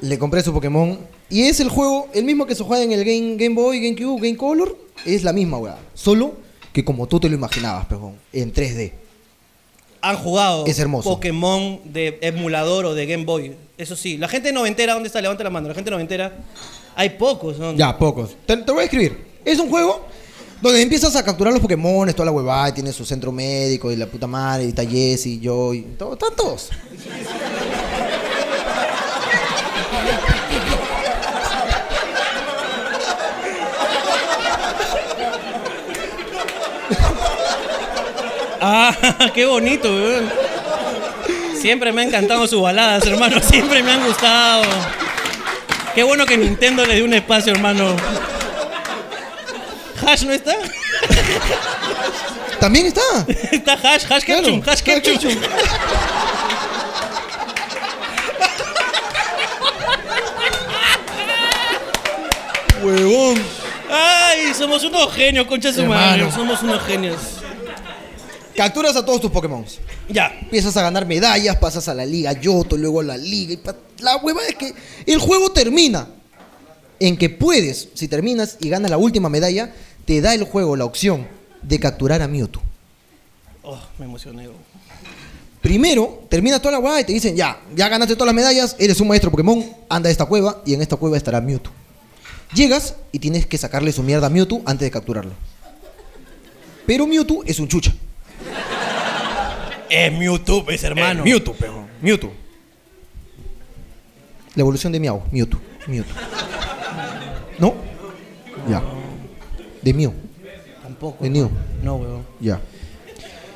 [0.00, 0.98] Le compré su Pokémon.
[1.30, 4.20] Y es el juego, el mismo que se juega en el Game, Game Boy, GameCube,
[4.20, 4.76] Game Color.
[5.06, 5.78] Es la misma, weá.
[5.94, 6.34] Solo
[6.72, 8.16] que como tú te lo imaginabas, pejón.
[8.32, 8.92] En 3D.
[10.04, 11.08] Han jugado Es hermoso.
[11.08, 13.56] Pokémon de emulador o de Game Boy.
[13.78, 14.18] Eso sí.
[14.18, 15.20] La gente noventera, ¿dónde está?
[15.20, 15.68] Levanta la mano.
[15.68, 16.36] La gente noventera.
[16.94, 17.74] Hay pocos, ¿no?
[17.74, 18.36] Ya, pocos.
[18.46, 19.24] Te, te voy a escribir.
[19.44, 20.04] Es un juego
[20.60, 23.96] donde empiezas a capturar los Pokémon, toda la huevada, y tiene su centro médico y
[23.96, 26.70] la puta madre, y está Jesse, yo, y todo, están todos.
[38.66, 38.96] Ah,
[39.34, 40.32] qué bonito, weón.
[41.60, 43.38] Siempre me han encantado sus baladas, hermano.
[43.42, 44.62] Siempre me han gustado.
[45.94, 47.94] Qué bueno que Nintendo le dio un espacio, hermano.
[50.06, 50.54] ¿Hash no está?
[52.58, 53.02] También está.
[53.52, 55.12] Está Hash, Hash Claro, Ketchum, Hash Ketchum.
[55.12, 55.42] Ketchum.
[62.82, 63.42] Huevón.
[63.90, 66.30] Ay, somos unos genios, concha su madre.
[66.32, 67.33] Somos unos genios.
[68.56, 69.64] Capturas a todos tus Pokémon.
[70.08, 70.32] Ya.
[70.40, 73.54] Empiezas a ganar medallas, pasas a la Liga Yoto, luego a la Liga.
[73.54, 74.74] Y la hueva es que
[75.06, 76.08] el juego termina
[77.00, 80.84] en que puedes, si terminas y ganas la última medalla, te da el juego la
[80.84, 81.26] opción
[81.62, 82.62] de capturar a Mewtwo.
[83.62, 84.48] Oh, me emocioné.
[85.60, 89.00] Primero, termina toda la hueá y te dicen, ya, ya ganaste todas las medallas, eres
[89.00, 91.72] un maestro Pokémon, anda a esta cueva y en esta cueva estará Mewtwo.
[92.54, 95.32] Llegas y tienes que sacarle su mierda a Mewtwo antes de capturarlo.
[96.86, 97.92] Pero Mewtwo es un chucha.
[99.90, 101.20] Es Mewtwo, es hermano.
[101.20, 101.86] Eh, Mewtwo, pejo.
[102.00, 102.32] Mewtwo.
[104.54, 105.22] La evolución de Miau.
[105.30, 105.60] Mewtwo.
[105.86, 106.14] Mewtwo.
[107.58, 107.74] ¿No?
[108.68, 108.82] Ya.
[109.82, 110.12] De Mew.
[110.82, 111.22] Tampoco.
[111.22, 111.50] De New.
[111.82, 112.26] No, weón.
[112.40, 112.60] Ya.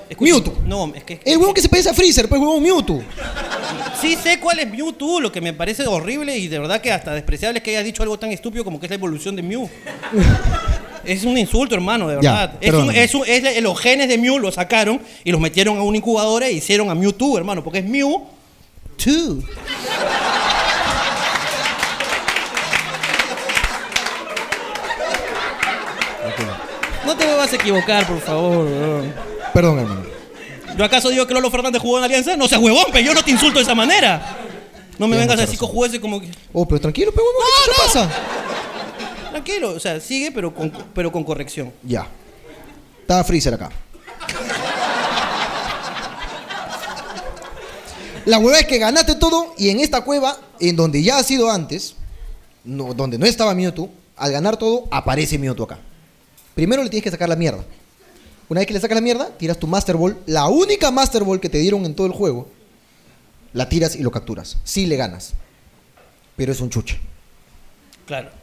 [0.09, 0.63] Escucha, Mewtwo.
[0.65, 1.21] No, es que.
[1.25, 3.03] El huevón que se parece a Freezer, pues huevón Mewtwo.
[4.01, 7.15] Sí sé cuál es Mewtwo, lo que me parece horrible y de verdad que hasta
[7.15, 9.69] despreciable es que hayas dicho algo tan estúpido como que es la evolución de Mew.
[11.09, 12.53] es un insulto, hermano, de Ya, verdad.
[12.61, 13.03] es, un- perdóname.
[13.05, 16.47] es un- es- los genes de Mew los sacaron y los metieron a una incubadora
[16.47, 18.27] e hicieron a Mewtwo, hermano, porque es Mew.
[18.97, 19.43] Two.
[27.07, 28.67] No te vas a equivocar, por favor.
[29.55, 30.03] Perdón, hermano.
[30.77, 32.37] ¿Yo acaso digo que Lolo Fernández jugó en Alianza?
[32.37, 34.37] No seas huevón, pero yo no te insulto de esa manera.
[34.99, 36.29] No me vengas a decir cojueces como que...
[36.53, 38.11] Oh, pero tranquilo, pero huevón, ¿qué pasa?
[39.39, 41.73] Tranquilo, o sea, sigue, pero con, pero con corrección.
[41.85, 42.09] Ya.
[43.03, 43.71] Estaba Freezer acá.
[48.27, 51.53] La hueva es que ganaste todo y en esta cueva, en donde ya has ido
[51.53, 51.95] antes,
[52.65, 55.79] no, donde no estaba Mewtwo, Al ganar todo, aparece Mewtwo acá.
[56.57, 57.65] Primero le tienes que sacar la mierda.
[58.49, 61.39] Una vez que le sacas la mierda, tiras tu Master Ball, la única Master Ball
[61.39, 62.49] que te dieron en todo el juego,
[63.53, 64.57] la tiras y lo capturas.
[64.65, 65.35] Sí le ganas.
[66.35, 66.99] Pero es un chuche.
[68.05, 68.38] Claro.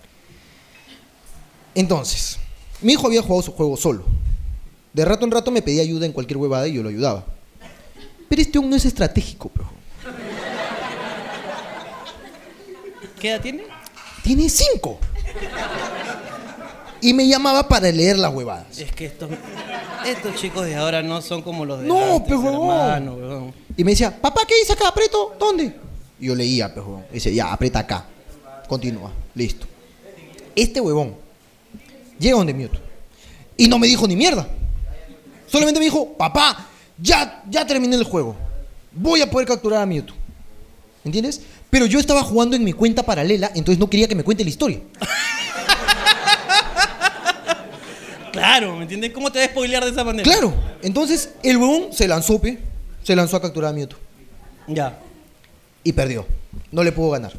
[1.75, 2.39] Entonces,
[2.81, 4.05] mi hijo había jugado su juego solo.
[4.93, 7.25] De rato en rato me pedía ayuda en cualquier huevada y yo lo ayudaba.
[8.29, 9.69] Pero este aún no es estratégico, pero.
[13.19, 13.63] ¿Qué edad tiene?
[14.23, 14.97] Tiene cinco.
[17.01, 18.79] Y me llamaba para leer las huevadas.
[18.79, 19.29] Es que estos,
[20.07, 23.53] estos chicos de ahora no son como los de No, antes, hermano, huevón.
[23.75, 24.87] Y me decía, papá, ¿qué dice acá?
[24.87, 25.35] ¿Aprieto?
[25.37, 25.75] ¿Dónde?
[26.19, 27.05] Y yo leía, pues, huevón.
[27.11, 28.05] Dice, ya, aprieta acá.
[28.67, 29.11] Continúa.
[29.35, 29.67] Listo.
[30.55, 31.24] Este huevón
[32.19, 32.79] llega donde Mewtwo.
[33.57, 34.47] Y no me dijo ni mierda.
[35.47, 38.35] Solamente me dijo, papá, ya, ya terminé el juego.
[38.91, 40.15] Voy a poder capturar a Mewtwo.
[41.03, 41.41] ¿Entiendes?
[41.69, 44.49] Pero yo estaba jugando en mi cuenta paralela, entonces no quería que me cuente la
[44.49, 44.79] historia.
[48.31, 49.11] Claro, ¿me entiendes?
[49.11, 50.23] ¿Cómo te vas a spoilear de esa manera?
[50.29, 50.53] Claro.
[50.81, 52.59] Entonces el huevón se lanzó, pe.
[53.01, 53.97] Se lanzó a capturar a Mewtwo.
[54.67, 54.99] Ya.
[55.83, 56.25] y perdió.
[56.71, 57.31] No le pudo ganar.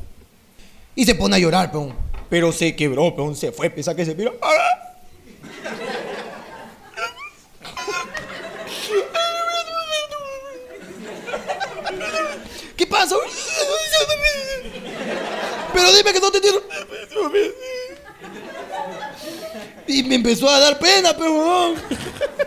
[0.95, 1.93] Y se pone a llorar, peón.
[2.29, 3.37] Pero se quebró, peón.
[3.37, 4.35] Se fue, pesa que se miró.
[12.77, 13.17] ¿Qué pasa?
[15.73, 16.63] Pero dime que no te entiendo.
[19.87, 21.77] Y me empezó a dar pena, peón.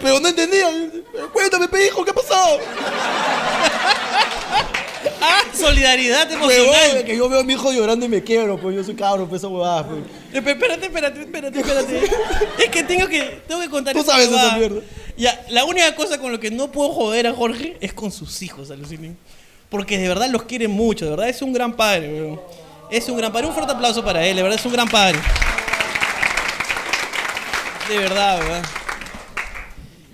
[0.02, 0.70] Pero no entendía.
[1.32, 2.60] Cuéntame, hijo, ¿qué ha pasado?
[5.22, 5.44] ¡Ah!
[5.54, 7.04] Solidaridad emocional.
[7.06, 9.42] que yo veo a mi hijo llorando y me quiebro, pues yo soy cabro, pues
[9.42, 10.02] esa huevada, pues.
[10.34, 12.02] Espérate, espérate, espérate, espérate.
[12.64, 14.82] es que tengo que, tengo que contar Tú sabes esa mierda.
[15.18, 18.42] Ya, la única cosa con lo que no puedo joder a Jorge es con sus
[18.42, 19.18] hijos, alucinen.
[19.70, 22.42] Porque de verdad los quiere mucho, de verdad es un gran padre, weón.
[22.90, 23.48] Es un gran padre.
[23.48, 25.20] Un fuerte aplauso para él, de verdad es un gran padre.
[27.88, 28.89] De verdad, weón.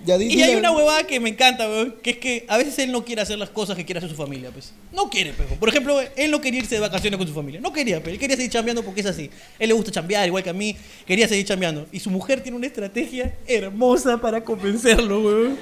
[0.06, 2.92] Ya Y hay una huevada que me encanta, weón, que es que a veces él
[2.92, 4.72] no quiere hacer las cosas que quiere hacer su familia, pues.
[4.92, 5.48] No quiere, pues.
[5.58, 7.60] Por ejemplo, él no quería irse de vacaciones con su familia.
[7.60, 9.28] No quería, pero él quería seguir chambeando porque es así.
[9.58, 10.76] Él le gusta chambear, igual que a mí.
[11.04, 11.88] Quería seguir chambeando.
[11.90, 15.58] Y su mujer tiene una estrategia hermosa para convencerlo, weón.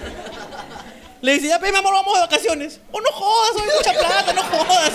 [1.22, 2.80] Le dice, ya, pe, mi amor, vamos de vacaciones.
[2.92, 4.92] Oh, no jodas, hay mucha plata, no jodas.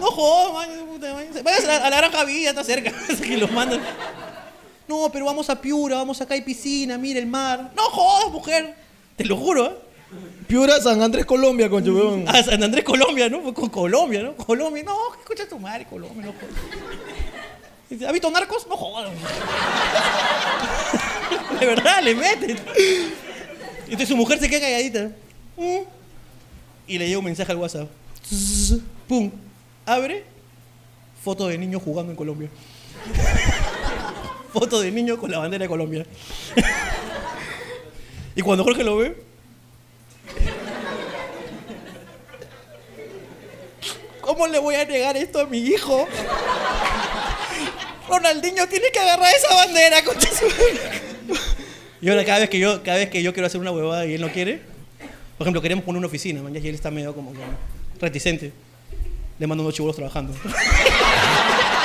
[0.00, 1.44] No jodas, man.
[1.44, 2.92] Vayas a la, a la granja villa, está cerca.
[3.22, 3.80] Que los mandan.
[4.88, 7.72] No, pero vamos a Piura, vamos acá hay piscina, mira el mar.
[7.76, 8.74] No jodas, mujer.
[9.16, 9.76] Te lo juro, ¿eh?
[10.46, 12.26] Piura, San Andrés, Colombia, concho, weón.
[12.26, 13.52] A San Andrés, Colombia, ¿no?
[13.52, 14.34] Con Colombia, ¿no?
[14.34, 16.54] Colombia, no, escucha tu madre, Colombia, no jodas.
[17.90, 18.66] Dice, ¿Ha visto narcos?
[18.66, 19.10] No jodas.
[21.60, 22.58] De verdad, le meten.
[23.84, 25.10] Entonces su mujer se queda calladita.
[25.56, 25.82] Mm.
[26.86, 27.88] Y le llega un mensaje al WhatsApp.
[29.06, 29.30] Pum.
[29.84, 30.24] Abre.
[31.22, 32.48] Foto de niño jugando en Colombia.
[34.52, 36.06] Foto de niño con la bandera de Colombia.
[38.36, 39.28] y cuando Jorge lo ve,
[44.28, 46.06] ¿Cómo le voy a negar esto a mi hijo?
[48.06, 50.90] Ronaldinho tiene que agarrar esa bandera, madre.
[52.02, 54.12] Y ahora cada vez que yo, cada vez que yo quiero hacer una huevada y
[54.12, 54.60] él no quiere,
[55.38, 57.38] por ejemplo, queremos poner una oficina, man, y él está medio como que
[57.98, 58.52] reticente.
[59.38, 60.34] Le mando unos chibolos trabajando.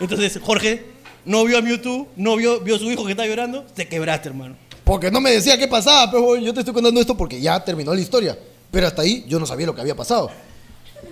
[0.00, 0.84] Entonces, Jorge
[1.24, 4.56] no vio a Mewtwo, no vio, vio su hijo que está llorando, te quebraste, hermano.
[4.84, 7.94] Porque no me decía qué pasaba, pero yo te estoy contando esto porque ya terminó
[7.94, 8.36] la historia.
[8.70, 10.30] Pero hasta ahí yo no sabía lo que había pasado.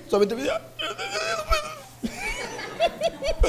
[0.09, 0.61] Solamente me decía.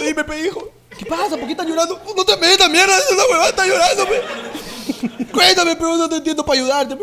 [0.06, 0.72] Dime, pe, hijo.
[0.98, 1.30] ¿Qué pasa?
[1.30, 2.02] ¿Por qué estás llorando?
[2.16, 2.98] No te metas, mierda.
[2.98, 4.06] Es una huevada, está llorando.
[5.32, 6.98] Cuéntame, pero no te entiendo para ayudarte.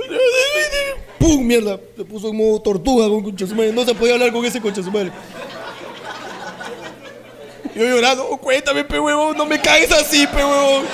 [1.19, 1.47] ¡Pum!
[1.47, 1.81] Mierda.
[1.97, 3.47] Se puso en modo tortuga con concha.
[3.47, 4.83] No se podía hablar con ese concha.
[7.77, 8.27] Yo llorando.
[8.31, 9.37] "Oh, cuéntame, pe, huevón.
[9.37, 10.85] No me caes así, pe, huevón.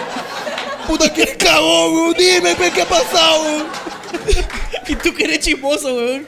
[0.86, 2.14] Puta, que cagón, weón.
[2.18, 3.66] Dime, pe, qué ha pasado, weón.
[4.88, 6.26] Y tú que eres chismoso, weón.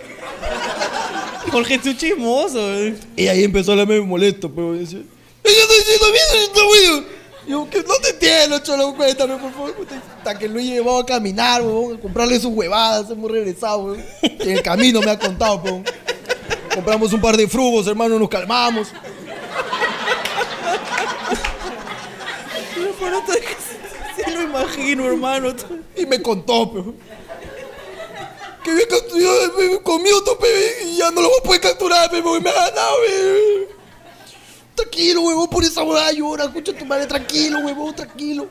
[1.50, 2.98] Jorge, tú chismoso, weón.
[3.16, 7.06] Y ahí empezó a hablarme molesto, pero decía, yo estoy diciendo bien, weón.
[7.46, 9.74] Yo, que no te entiendo, cholo, cuéntame, por favor.
[10.18, 14.04] Hasta que lo he llevado a caminar, weón, a comprarle sus huevadas, hemos regresado, weón.
[14.22, 15.84] En el camino me ha contado, weón.
[16.72, 18.88] Compramos un par de frugos, hermano, nos calmamos.
[23.04, 23.32] Pero tú
[24.16, 25.54] sí lo imagino, hermano.
[25.96, 26.94] Y me contó, pero.
[28.62, 32.18] Que había capturado conmigo, tu pe, y ya no lo voy a poder capturar, me
[32.18, 33.68] ha ganado, pe.
[34.74, 38.48] Tranquilo, huevón, por esa huevada llora, escucha a tu madre, tranquilo, huevón, tranquilo.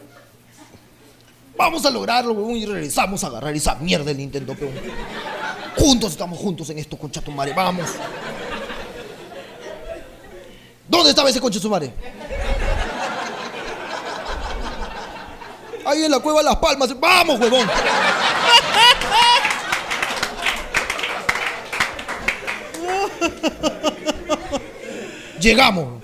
[1.57, 4.69] Vamos a lograrlo, huevón, y regresamos a agarrar esa mierda del Nintendo, pe.
[5.77, 7.53] Juntos estamos juntos en esto, concha tu madre.
[7.53, 7.89] Vamos.
[10.87, 11.91] ¿Dónde estaba ese concha su madre?
[15.85, 16.99] Ahí en la cueva de Las Palmas.
[16.99, 17.67] ¡Vamos, huevón!
[25.39, 26.01] Llegamos.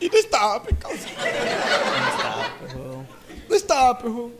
[0.00, 1.08] Y no estaba, pe, causa.
[3.48, 4.32] No estaba, pe, huevón.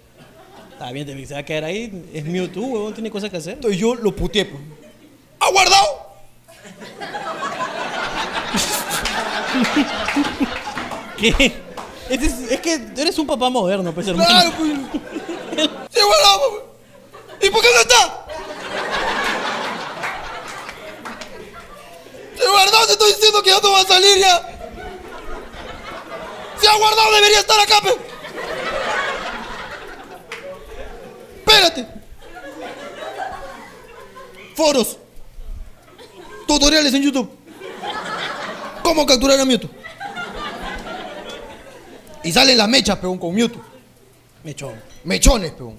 [0.73, 2.09] Está bien, te se va a quedar ahí.
[2.13, 3.55] Es Mewtwo, huevón, tiene cosas que hacer.
[3.55, 4.63] Entonces yo lo puteé, pues.
[5.41, 6.15] ¿Ha guardado?
[11.19, 11.74] ¿Qué?
[12.09, 14.29] Es, que eres un papá moderno, pues, hermano.
[14.29, 15.69] Claro, pues.
[15.91, 17.49] ¡Se ha guardado, pues.
[17.49, 18.27] ¿Y por qué no está?
[22.39, 22.87] ¡Se guardado!
[22.87, 24.49] Te estoy diciendo que ya no va a salir ya.
[26.61, 27.13] ¡Se ha guardado!
[27.15, 27.97] Debería estar acá, pe.
[31.39, 31.87] Espérate.
[34.55, 34.99] Foros.
[36.47, 37.31] Tutoriales en YouTube.
[38.83, 39.84] ¿Cómo capturar a Mewtwo?
[42.25, 43.63] Y salen las mechas, peón, con Mewtwo.
[44.43, 44.75] Mechón.
[45.05, 45.77] Mechones, peón.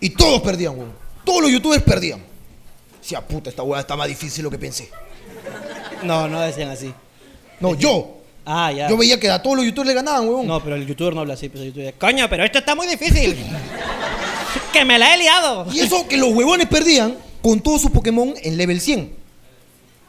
[0.00, 0.92] Y todos perdían, weón.
[1.24, 2.22] Todos los youtubers perdían.
[3.00, 4.90] Decía, puta, esta weá está más difícil de lo que pensé.
[6.02, 6.92] No, no decían así.
[7.60, 8.16] No, yo.
[8.44, 8.88] Ah, ya.
[8.88, 10.46] Yo veía que a todos los youtubers le ganaban, weón.
[10.46, 11.94] No, pero el youtuber no habla así, pues el youtuber.
[11.94, 13.36] Coño, pero esto está muy difícil.
[14.72, 15.66] que me la he liado.
[15.72, 19.20] Y eso que los huevones perdían con todos sus Pokémon en level 100.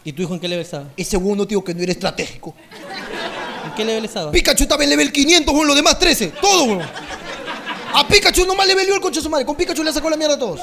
[0.04, 0.90] ¿Y tu hijo en qué level estaba?
[0.98, 2.56] Ese no tío que no era estratégico.
[3.72, 4.32] ¿En qué level estaba?
[4.32, 6.34] Pikachu estaba en level 500, weón, los demás 13.
[6.42, 6.82] Todo, weón.
[7.94, 9.46] A Pikachu nomás le velió el concha de su madre.
[9.46, 10.60] Con Pikachu le sacó la mierda a todos.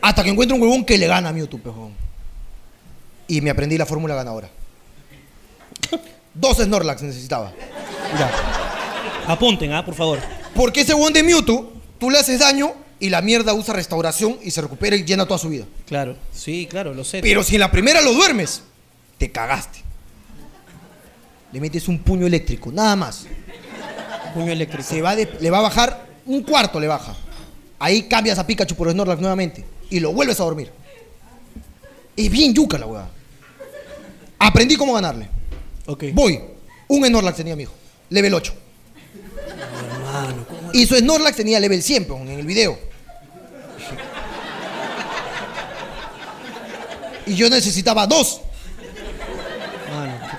[0.00, 1.92] Hasta que encuentra un huevón que le gana a Mewtwo, pejón.
[3.26, 4.48] Y me aprendí la fórmula ganadora.
[6.32, 7.52] Dos Snorlax necesitaba.
[8.16, 8.30] Ya.
[9.26, 10.20] Apunten, ah, por favor.
[10.54, 14.52] Porque ese huevón de Mewtwo, tú le haces daño y la mierda usa restauración y
[14.52, 15.64] se recupera y llena toda su vida.
[15.86, 16.16] Claro.
[16.32, 17.20] Sí, claro, lo sé.
[17.20, 18.62] Pero si en la primera lo duermes,
[19.18, 19.85] te cagaste.
[21.56, 23.24] Le metes un puño eléctrico, nada más.
[24.34, 24.82] Puño eléctrico.
[24.84, 27.16] Se va de- le va a bajar un cuarto, le baja.
[27.78, 30.70] Ahí cambias a Pikachu por Snorlax nuevamente y lo vuelves a dormir.
[32.14, 33.08] Es bien yuca la weá.
[34.38, 35.30] Aprendí cómo ganarle.
[35.86, 36.04] Ok.
[36.12, 36.38] Voy.
[36.88, 37.72] Un Snorlax tenía mi hijo.
[38.10, 38.52] Level 8.
[39.94, 40.70] Hermano, ¿cómo?
[40.74, 42.78] Y su Snorlax tenía level 100 peón, en el video.
[47.24, 48.42] Y yo necesitaba dos.
[49.90, 50.36] Mano.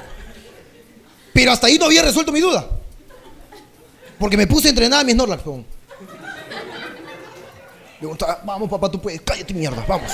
[1.49, 2.67] Hasta ahí no había resuelto mi duda.
[4.19, 5.65] Porque me puse a entrenar a mi Snorlax, peón.
[7.99, 10.11] Preguntaba, vamos papá, tú puedes, cállate mierda, vamos.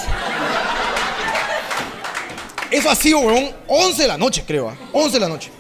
[2.72, 4.78] Eso ha sido, weón, 11 de la noche, creo, ¿ah?
[4.94, 5.52] 11 de la noche.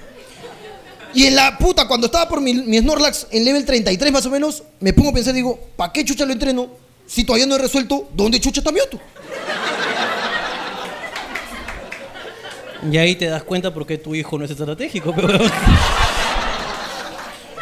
[1.13, 4.31] Y en la puta, cuando estaba por mi, mi Snorlax en level 33 más o
[4.31, 6.69] menos, me pongo a pensar, digo, ¿para qué chucha lo entreno
[7.05, 8.99] si todavía no he resuelto dónde chucha está Mewtwo?
[12.91, 15.39] Y ahí te das cuenta por qué tu hijo no es estratégico, pero.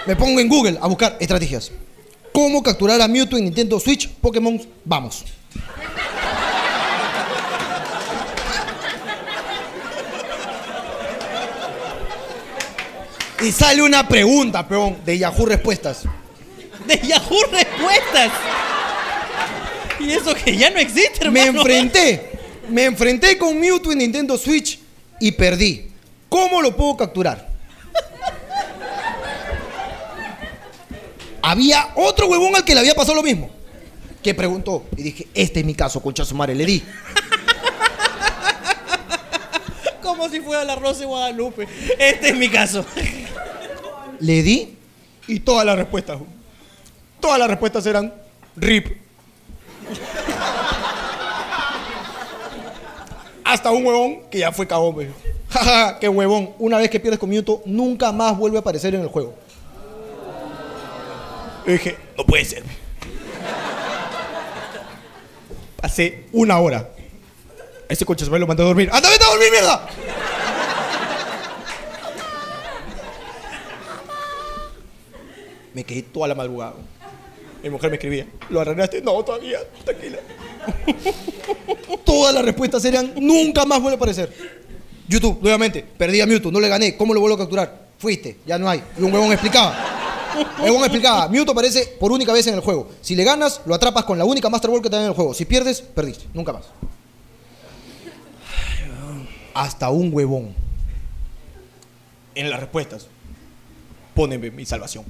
[0.08, 1.72] Me pongo en Google a buscar estrategias.
[2.34, 4.10] ¿Cómo capturar a Mewtwo en Nintendo Switch?
[4.10, 5.26] Pokémon, vamos.
[13.42, 16.04] Y sale una pregunta, peón, de Yahoo Respuestas.
[16.86, 18.32] De Yahoo Respuestas.
[20.00, 21.60] Y eso que ya no existe, Me hermano.
[21.62, 22.30] enfrenté,
[22.70, 24.80] me enfrenté con Mewtwo en Nintendo Switch
[25.22, 25.90] y perdí.
[26.28, 27.48] ¿Cómo lo puedo capturar?
[31.42, 33.50] Había otro huevón al que le había pasado lo mismo.
[34.22, 34.86] Que preguntó.
[34.98, 36.56] Y dije, este es mi caso, concha su madre.
[36.56, 36.84] Le di.
[40.02, 41.68] Como si fuera la Rosa de Guadalupe.
[41.98, 42.86] Este es mi caso.
[44.20, 44.78] Le di.
[45.28, 46.20] Y todas las respuestas.
[47.20, 48.14] Todas las respuestas eran
[48.56, 48.98] RIP.
[53.44, 55.16] Hasta un huevón que ya fue cagón, me dijo.
[55.50, 56.52] Jaja, qué huevón.
[56.60, 59.34] Una vez que pierdes con Mewtwo, nunca más vuelve a aparecer en el juego.
[61.66, 62.64] Y dije, no puede ser.
[65.82, 66.90] Pasé una hora.
[67.90, 68.90] Ese coche se lo mandé a dormir.
[68.92, 69.88] ¡Anda, vete a dormir, mierda!
[75.74, 76.74] Me quedé toda la madrugada.
[77.64, 79.02] Mi mujer me escribía, ¿lo arreglaste?
[79.02, 80.18] No, todavía, tranquila.
[82.06, 84.34] Todas las respuestas eran, nunca más vuelve a aparecer.
[85.08, 87.88] YouTube, nuevamente, perdí a Mewtwo, no le gané, ¿cómo lo vuelvo a capturar?
[88.00, 88.82] Fuiste, ya no hay.
[88.98, 89.76] Y un huevón explicaba.
[90.60, 92.90] Huevón explicaba, Mewtwo aparece por única vez en el juego.
[93.02, 95.34] Si le ganas, lo atrapas con la única Master Ball que te en el juego.
[95.34, 96.64] Si pierdes, perdiste, nunca más.
[99.54, 100.56] Hasta un huevón.
[102.34, 103.08] En las respuestas,
[104.16, 105.06] póneme mi salvación.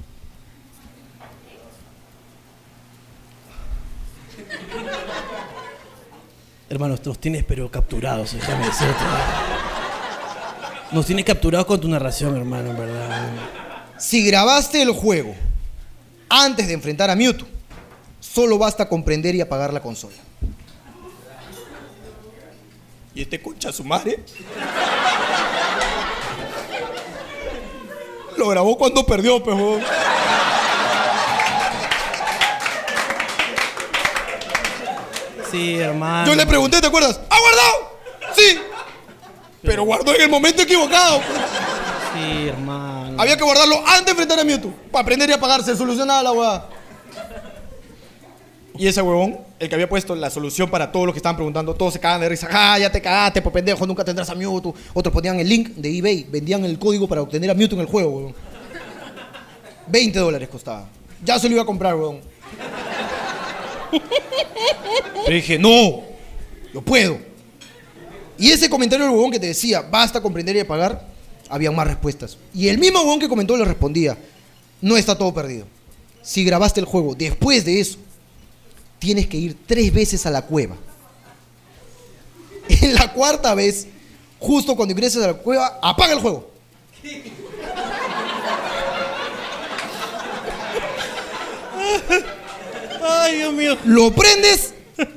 [6.68, 9.04] Hermanos, nos tienes pero capturados, déjame decirte.
[10.90, 13.30] Nos tienes capturados con tu narración, hermano, en verdad.
[13.98, 15.34] Si grabaste el juego
[16.28, 17.46] antes de enfrentar a Mewtwo,
[18.20, 20.16] solo basta comprender y apagar la consola.
[23.14, 24.24] ¿Y este concha su madre?
[28.38, 29.78] Lo grabó cuando perdió, pejo.
[35.52, 36.26] Sí, hermano.
[36.26, 37.20] Yo le pregunté, ¿te acuerdas?
[37.28, 37.98] ¿Ha guardado?
[38.34, 38.58] Sí.
[39.62, 41.20] Pero guardó en el momento equivocado.
[42.14, 43.20] Sí, hermano.
[43.20, 44.72] Había que guardarlo antes de enfrentar a Mewtwo.
[44.90, 46.66] Para aprender y apagarse, solucionada la hueá.
[48.78, 51.74] Y ese huevón, el que había puesto la solución para todos los que estaban preguntando,
[51.74, 52.48] todos se cagaban de risa.
[52.50, 54.74] Ah, ya te cagaste, por pendejo, nunca tendrás a Mewtwo.
[54.94, 57.86] Otros ponían el link de eBay, vendían el código para obtener a Mewtwo en el
[57.86, 58.34] juego, huevón.
[59.86, 60.88] 20 dólares costaba.
[61.22, 62.31] Ya se lo iba a comprar, huevón.
[65.24, 66.02] Pero dije, no,
[66.72, 67.18] lo puedo.
[68.38, 71.06] Y ese comentario del huevón que te decía, basta comprender y apagar,
[71.48, 72.38] había más respuestas.
[72.54, 74.16] Y el mismo huevón que comentó le respondía,
[74.80, 75.66] no está todo perdido.
[76.22, 77.98] Si grabaste el juego después de eso,
[78.98, 80.76] tienes que ir tres veces a la cueva.
[82.68, 83.88] En la cuarta vez,
[84.38, 86.50] justo cuando ingreses a la cueva, apaga el juego.
[93.02, 93.78] Ay, Dios mío.
[93.84, 94.74] Lo prendes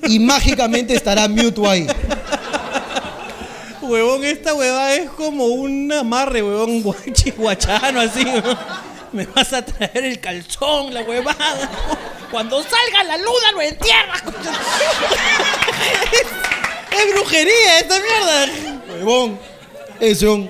[0.08, 1.88] y mágicamente estará Mewtwo ahí.
[3.82, 8.24] Huevón, esta hueva es como un amarre, huevón, guachi, guachano, así.
[8.26, 8.58] huevón.
[9.12, 11.70] Me vas a traer el calzón, la huevada.
[12.32, 14.24] Cuando salga la luna lo entierras.
[16.12, 18.48] es, es brujería esta mierda.
[18.90, 19.40] Huevón,
[20.00, 20.50] es un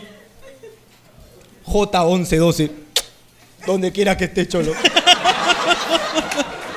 [1.67, 2.71] J1112.
[3.67, 4.73] Donde quiera que esté cholo.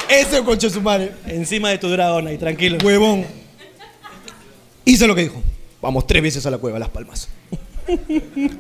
[0.09, 1.13] Ese concha su madre.
[1.27, 2.79] Encima de tu dragón ahí, tranquilo.
[2.83, 3.27] Huevón.
[4.85, 5.43] Hice lo que dijo.
[5.81, 7.29] Vamos tres veces a la cueva, a Las Palmas.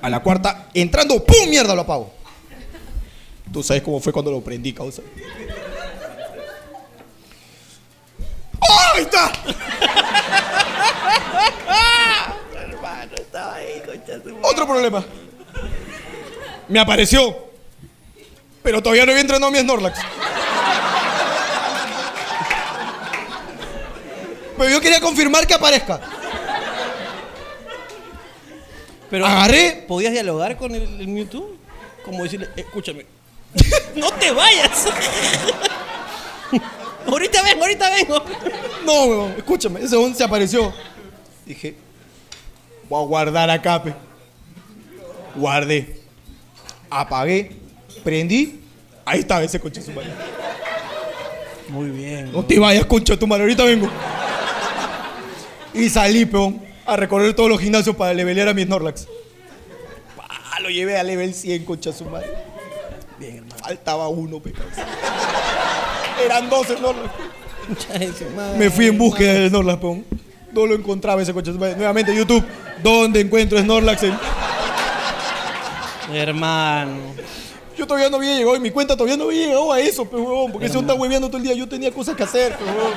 [0.00, 1.48] A la cuarta, entrando, ¡pum!
[1.48, 2.12] Mierda, lo apago.
[3.52, 5.02] Tú sabes cómo fue cuando lo prendí, causa.
[8.60, 9.32] ¡Ah, ¡Ahí está!
[12.54, 14.40] Hermano, estaba ahí, concha su madre.
[14.42, 15.04] Otro problema.
[16.68, 17.36] Me apareció.
[18.62, 19.98] Pero todavía no había entrenado mi Snorlax.
[24.58, 26.00] Pero yo quería confirmar que aparezca.
[29.08, 29.84] Pero Agarré.
[29.86, 31.56] ¿Podías dialogar con el, el Mewtwo?
[32.04, 33.06] Como decirle, escúchame,
[33.96, 34.86] no te vayas.
[37.06, 38.24] ahorita vengo, ahorita vengo.
[38.84, 40.72] No, weón, escúchame, ese weón se apareció.
[41.46, 41.74] Dije,
[42.88, 43.94] voy a guardar acá, pe.
[45.34, 46.00] Guardé.
[46.90, 47.52] Apagué.
[48.02, 48.60] Prendí.
[49.04, 50.10] Ahí estaba ese coche su madre.
[51.68, 52.32] Muy bien.
[52.32, 53.88] No te vayas, concha tu madre, ahorita vengo.
[55.78, 59.06] Y salí, peón, a recorrer todos los gimnasios para levelear a mis Snorlax.
[60.16, 62.26] Pa, lo llevé a level 100, concha su madre.
[63.18, 63.54] Bien, hermano.
[63.62, 64.52] Faltaba uno, pe.
[64.52, 64.86] causa.
[66.24, 67.10] Eran dos Snorlax.
[67.66, 68.58] Concha de su madre.
[68.58, 70.04] Me fui en búsqueda de Snorlax, peón.
[70.52, 71.50] No lo encontraba ese coche.
[71.50, 71.76] de su madre.
[71.76, 72.44] Nuevamente, YouTube,
[72.82, 74.02] ¿dónde encuentro Snorlax?
[74.02, 74.18] en-
[76.12, 76.98] Hermano.
[77.76, 80.16] Yo todavía no había llegado, en mi cuenta todavía no había llegado a eso, pe
[80.16, 80.50] huevón.
[80.52, 81.54] Porque se está hueveando todo el día.
[81.54, 82.92] Yo tenía cosas que hacer, pe huevón.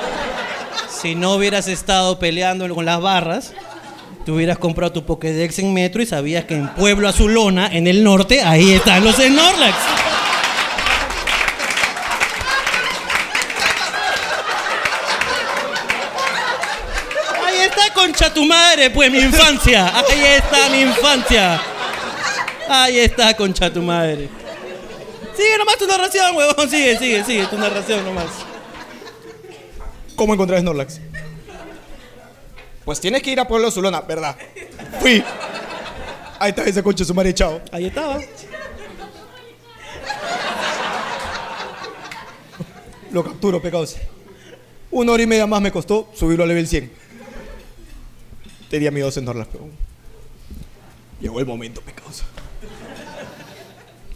[1.02, 3.54] Si no hubieras estado peleando con las barras,
[4.24, 8.04] tú hubieras comprado tu Pokédex en Metro y sabías que en Pueblo Azulona, en el
[8.04, 9.76] norte, ahí están los Snorlax.
[17.48, 19.92] Ahí está, concha tu madre, pues mi infancia.
[19.98, 21.62] Ahí está mi infancia.
[22.70, 24.30] Ahí está, concha tu madre.
[25.36, 26.70] Sigue nomás tu narración, huevón.
[26.70, 28.51] Sigue, sigue, sigue tu narración nomás.
[30.22, 31.02] ¿Cómo encontrar Snorlax?
[32.86, 34.38] Pues tienes que ir a Pueblo Azulona, ¿verdad?
[35.00, 35.24] Fui.
[36.38, 37.34] Ahí está ese coche su madre.
[37.72, 38.20] Ahí estaba.
[43.12, 43.96] Lo capturo, pecados.
[44.92, 46.92] Una hora y media más me costó subirlo a level 100.
[48.70, 49.70] Tenía mi dos Snorlax, pero...
[51.20, 52.22] Llegó el momento, pecados.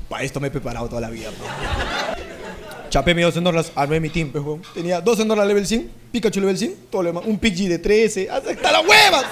[0.07, 2.14] Para esto me he preparado toda la vida, pe.
[2.95, 4.61] Chapé mis dos Snorlax, armé mi team, huevón.
[4.73, 7.25] Tenía dos Snorlax level 100, Pikachu level 100, todo lo demás.
[7.27, 9.25] Un Pidgey de 13, ¡hasta las huevas!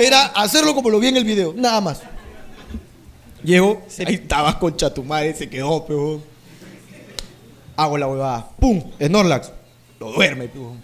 [0.00, 2.00] Era hacerlo como lo vi en el video, nada más.
[3.44, 6.24] Llego, ahí estabas con madre, se quedó, pe, huevón.
[7.76, 8.82] Hago la huevada, ¡pum!
[9.00, 9.52] Snorlax,
[10.00, 10.80] lo duerme, huevón.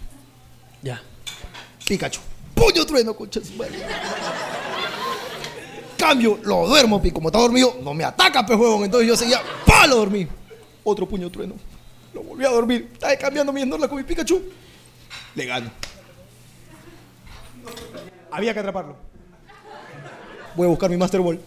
[0.81, 1.01] Ya.
[1.85, 2.21] Pikachu.
[2.55, 3.73] Puño trueno, su madre.
[5.97, 7.11] Cambio, lo duermo, pi.
[7.11, 8.85] Como está dormido, no me ataca, pe huevón.
[8.85, 9.85] Entonces yo seguía, ¡pa!
[9.85, 10.25] Lo dormí.
[10.85, 11.55] Otro puño trueno.
[12.13, 12.89] Lo volví a dormir.
[12.93, 14.41] Estaba cambiando mi Snorlax con mi Pikachu.
[15.35, 15.71] Le gano.
[18.31, 18.95] Había que atraparlo.
[20.55, 21.39] Voy a buscar mi Master Ball.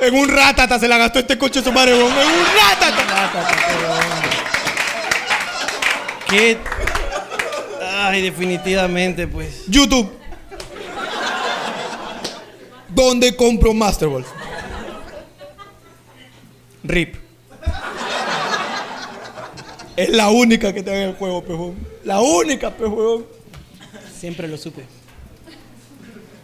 [0.00, 1.98] En un ratata se la gastó este coche su madre.
[1.98, 3.02] En un ratata.
[6.28, 6.58] ¿Qué?
[7.82, 9.64] Ay, definitivamente, pues.
[9.66, 10.17] YouTube.
[12.98, 14.26] ¿Dónde compro Master Balls?
[16.82, 17.14] RIP.
[19.96, 21.76] Es la única que tengo en el juego, pejón.
[22.02, 23.24] La única, pejón.
[24.18, 24.82] Siempre lo supe.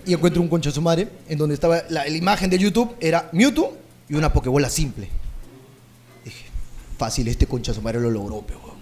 [0.07, 3.29] Y encuentro un concha su madre en donde estaba la, la imagen de YouTube era
[3.33, 3.77] Mewtwo
[4.09, 5.09] y una Pokébola simple.
[6.25, 6.45] Dije,
[6.97, 8.75] fácil, este concha su madre lo logró, pejón.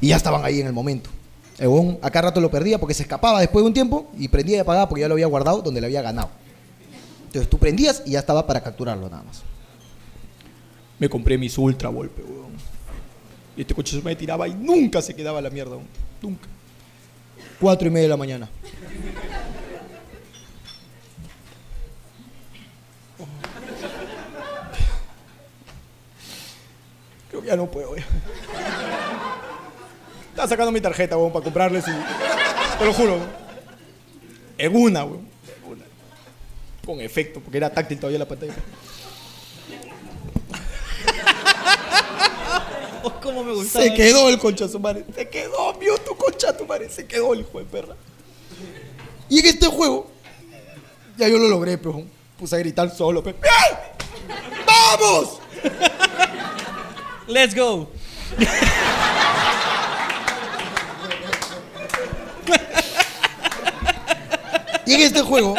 [0.00, 1.10] Y ya estaban ahí en el momento.
[1.58, 4.60] El acá rato lo perdía porque se escapaba después de un tiempo y prendía y
[4.60, 6.28] apagaba porque ya lo había guardado donde le había ganado.
[7.26, 9.42] Entonces tú prendías y ya estaba para capturarlo nada más.
[10.98, 12.52] Me compré mis Ultra Golpe, weón.
[13.56, 15.76] Y este coche se me tiraba y nunca se quedaba la mierda.
[16.20, 16.46] Nunca.
[17.58, 18.48] Cuatro y media de la mañana.
[27.30, 27.94] Creo que ya no puedo.
[30.36, 32.78] Estaba sacando mi tarjeta, weón, para comprarles y.
[32.78, 33.28] Te lo juro, weón.
[34.58, 35.26] En una, weón.
[35.46, 35.84] En una.
[36.84, 38.52] Con efecto, porque era táctil todavía la pantalla.
[43.02, 43.82] Oh, ¿Cómo me gustaba?
[43.82, 45.06] Se quedó el concha su madre.
[45.14, 46.90] Se quedó, vio tu concha tu madre.
[46.90, 47.96] Se quedó el hijo de perra.
[49.30, 50.10] Y en este juego,
[51.16, 52.02] ya yo lo logré, pero
[52.38, 53.22] puse a gritar solo.
[53.22, 53.32] Pe.
[53.32, 54.66] ¡Bien!
[54.66, 55.38] ¡Vamos!
[57.26, 57.88] Let's go.
[64.86, 65.56] Y en este juego,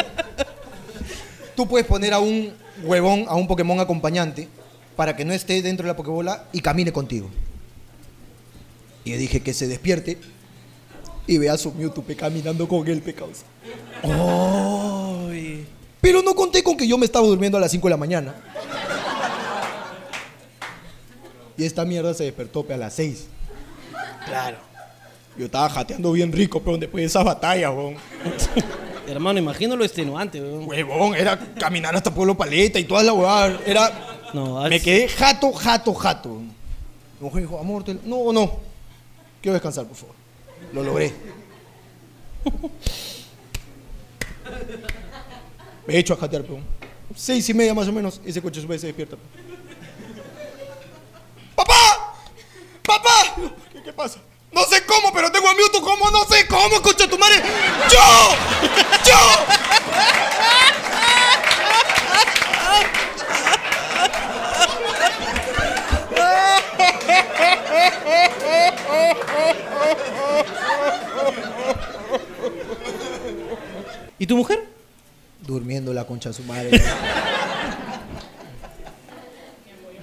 [1.54, 2.52] tú puedes poner a un
[2.82, 4.48] huevón, a un Pokémon acompañante,
[4.96, 7.28] para que no esté dentro de la Pokébola y camine contigo.
[9.04, 10.18] Y yo dije que se despierte
[11.26, 13.42] y vea a su Mewtwo caminando con él, pecados.
[14.02, 15.66] Ay.
[16.00, 18.34] Pero no conté con que yo me estaba durmiendo a las 5 de la mañana.
[21.56, 23.26] Y esta mierda se despertó pe, a las 6.
[24.26, 24.56] Claro.
[25.36, 27.96] Yo estaba jateando bien rico, pero después de esa batalla, weón.
[29.08, 30.66] Hermano, imagino lo extenuante, weón.
[30.68, 33.58] Huevón, era caminar hasta Pueblo Paleta y toda la huevada.
[33.64, 34.20] Era.
[34.34, 36.28] No, Me quedé jato, jato, jato.
[36.28, 36.48] Mi
[37.20, 38.60] mujer dijo, amor, te- no, no.
[39.40, 40.14] Quiero descansar, por favor.
[40.72, 41.14] Lo logré.
[45.86, 46.62] Me he hecho a jatear, peón.
[47.16, 49.16] Seis y media más o menos, ese coche sube y se despierta.
[51.56, 52.14] ¡Papá!
[52.86, 53.34] ¡Papá!
[53.72, 54.18] ¿Qué, qué pasa?
[54.52, 55.80] No sé cómo, pero tengo a Mewtwo.
[55.82, 56.10] ¿Cómo?
[56.10, 57.36] No sé cómo, concha tu madre.
[57.90, 58.97] ¡Yo!
[74.18, 74.66] ¿Y tu mujer?
[75.46, 76.70] Durmiendo la concha de su madre.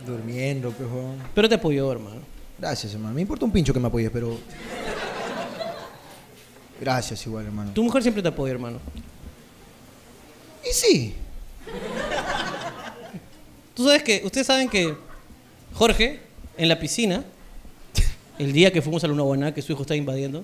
[0.05, 1.17] Durmiendo, pejón.
[1.34, 2.21] Pero te apoyó, hermano.
[2.57, 3.13] Gracias, hermano.
[3.13, 4.38] Me importa un pincho que me apoyes, pero.
[6.80, 7.71] Gracias, igual, hermano.
[7.73, 8.80] Tu mujer siempre te apoya, hermano.
[10.70, 11.16] Y sí.
[13.76, 14.95] Tú sabes que, ustedes saben que
[15.74, 16.22] Jorge,
[16.57, 17.24] en la piscina,
[18.39, 20.43] el día que fuimos a Luna Buena, que su hijo estaba invadiendo,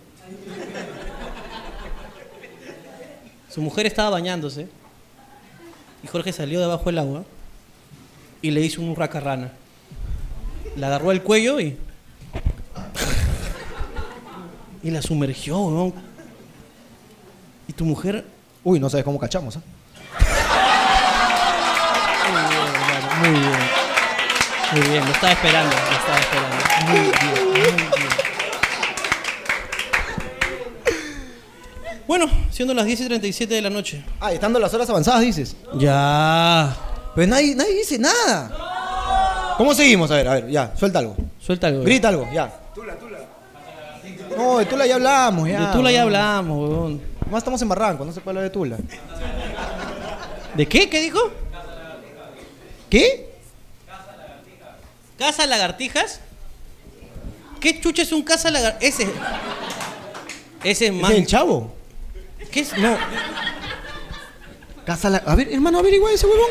[3.49, 4.67] su mujer estaba bañándose
[6.03, 7.25] y Jorge salió de abajo del agua
[8.41, 9.53] y le hizo un racarrana.
[10.75, 11.77] La agarró al cuello y.
[14.83, 15.93] y la sumergió, weón.
[17.67, 18.25] Y tu mujer.
[18.63, 19.61] Uy, no sabes cómo cachamos, ¿ah?
[23.21, 23.51] Muy bien.
[24.71, 26.55] Muy bien, lo estaba esperando, lo estaba esperando.
[26.87, 27.13] Muy bien,
[27.51, 27.75] muy bien.
[32.07, 34.03] Bueno, siendo las 10 y 37 de la noche.
[34.19, 35.55] Ah, estando las horas avanzadas, dices.
[35.75, 36.75] Ya.
[37.13, 39.55] Pues nadie, nadie dice nada.
[39.57, 40.09] ¿Cómo seguimos?
[40.09, 41.15] A ver, a ver, ya, suelta algo.
[41.39, 41.83] Suelta algo.
[41.83, 42.51] Grita algo, ya.
[42.73, 43.19] Tula, Tula.
[44.35, 45.67] No, de Tula ya hablamos, ya.
[45.67, 47.01] De Tula ya hablamos, weón.
[47.29, 48.77] Más estamos en Barranco, no se puede hablar de Tula.
[50.55, 50.89] ¿De qué?
[50.89, 51.19] ¿Qué dijo?
[52.91, 53.29] ¿Qué?
[55.17, 56.19] ¿Casa Lagartijas?
[57.61, 58.99] ¿Qué chucha es un casa lagartijas?
[58.99, 59.11] Ese.
[60.63, 61.11] Ese es ¿Es más.
[61.11, 61.73] el chavo?
[62.51, 62.77] ¿Qué es?
[62.77, 62.97] No.
[64.85, 65.17] Casa la...
[65.19, 66.49] A ver, hermano, averigua ese huevón.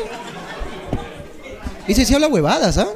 [1.87, 2.87] Ese sí habla huevadas, ¿ah?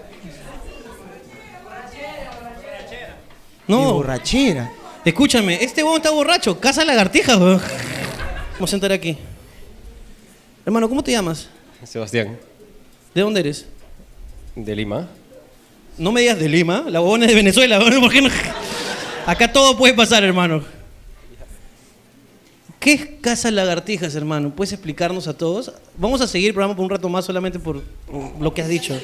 [3.68, 3.93] No.
[3.96, 4.72] borrachera.
[5.04, 6.60] Escúchame, este huevón está borracho.
[6.60, 7.62] Casa Lagartijas, weón.
[8.54, 9.18] Vamos a sentar aquí.
[10.66, 11.48] Hermano, ¿cómo te llamas?
[11.84, 12.39] Sebastián,
[13.16, 13.66] ¿De dónde eres?
[14.55, 15.07] de Lima.
[15.97, 18.30] No me digas de Lima, la huevona es de Venezuela, ¿por qué no?
[19.26, 20.63] Acá todo puede pasar, hermano.
[22.78, 24.51] ¿Qué es Casa Lagartijas, hermano?
[24.51, 25.72] ¿Puedes explicarnos a todos?
[25.97, 27.82] Vamos a seguir el programa por un rato más solamente por
[28.39, 28.99] lo que has dicho.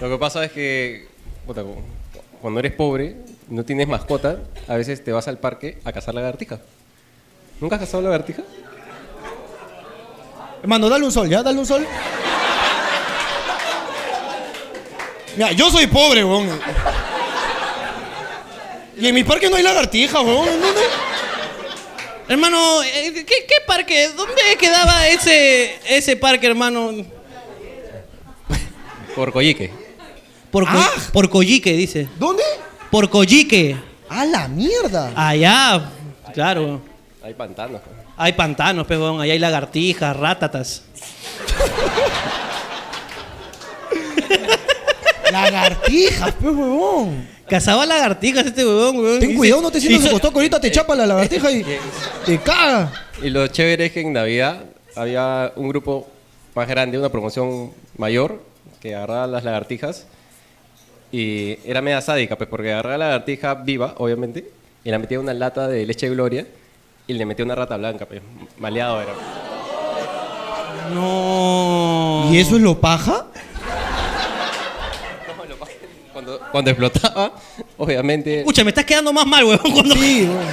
[0.00, 1.08] Lo que pasa es que
[1.44, 1.64] puta,
[2.40, 3.16] cuando eres pobre,
[3.48, 4.38] no tienes mascota,
[4.68, 6.60] a veces te vas al parque a cazar lagartija.
[7.60, 8.44] ¿Nunca has cazado lagartija?
[10.62, 11.42] Hermano, dale un sol, ¿ya?
[11.42, 11.86] Dale un sol.
[15.36, 16.48] Mira, yo soy pobre, weón.
[18.98, 20.48] Y en mi parque no hay lagartija, weón.
[20.48, 20.80] ¿en dónde?
[22.28, 24.08] Hermano, eh, ¿qué, qué parque?
[24.16, 26.90] ¿Dónde quedaba ese, ese parque, hermano?
[29.16, 29.72] Por Coyique.
[30.50, 30.90] Por, Co- Ah.
[31.12, 32.08] por Coyique, dice.
[32.18, 32.42] ¿Dónde?
[32.90, 33.76] Por Coyique.
[34.08, 35.12] ¡A la mierda!
[35.16, 35.90] Allá,
[36.34, 36.80] claro.
[37.22, 37.80] Hay pantanos.
[38.22, 39.18] Hay pantanos, pegón.
[39.18, 40.82] Ahí hay lagartijas, rátatas.
[45.32, 47.26] Lagartijas, pues, huevón.
[47.48, 49.20] Cazaba lagartijas este huevón, huevón.
[49.20, 51.64] Ten cuidado, no te sientas hizo- acostado que ahorita te chapa la lagartija y
[52.26, 52.92] te caga.
[53.22, 54.64] Y lo chévere es que en Navidad
[54.94, 56.06] había un grupo
[56.54, 58.42] más grande, una promoción mayor,
[58.80, 60.06] que agarraba las lagartijas.
[61.10, 64.50] Y era media sádica, pues, porque agarraba la lagartija viva, obviamente,
[64.84, 66.46] y la metía en una lata de leche de gloria
[67.10, 68.22] y le metía una rata blanca, pues,
[68.58, 69.12] maleado era.
[70.94, 72.28] No.
[72.30, 73.26] ¿Y eso es lo paja?
[76.12, 77.32] Cuando, cuando explotaba,
[77.76, 78.40] obviamente.
[78.40, 79.72] Escucha, me estás quedando más mal, huevón.
[79.72, 79.94] Cuando...
[79.96, 80.46] Sí, huevón.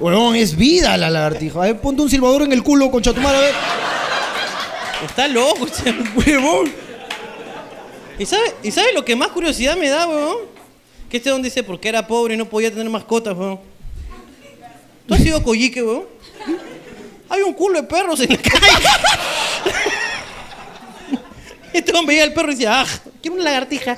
[0.00, 1.58] Huevón, es vida la lagartija.
[1.58, 3.54] A ver, ponte un silbador en el culo, concha tu madre, a ver.
[5.04, 6.72] Está loco, este huevón.
[8.18, 10.38] ¿Y sabe, ¿Y sabe lo que más curiosidad me da, huevón?
[11.10, 13.75] Que este don dice porque era pobre y no podía tener mascotas, huevón.
[15.06, 16.06] ¿Tú has sido coyique, huevón?
[17.28, 18.66] Hay un culo de perros en la calle.
[21.72, 22.86] Este hombre veía al perro y decía, ah,
[23.20, 23.96] quiero una lagartija.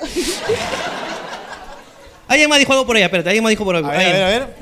[2.27, 3.87] Alguien más dijo algo por allá, espérate, alguien más dijo por algo.
[3.87, 4.55] A ver, a ver, a ver.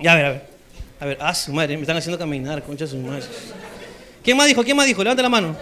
[0.00, 0.46] Ya, a ver, a ver.
[0.98, 3.24] A ver, ah, su madre, me están haciendo caminar, concha su madre.
[4.24, 4.64] ¿Quién más dijo?
[4.64, 5.02] ¿Quién más dijo?
[5.04, 5.54] Levanta la mano.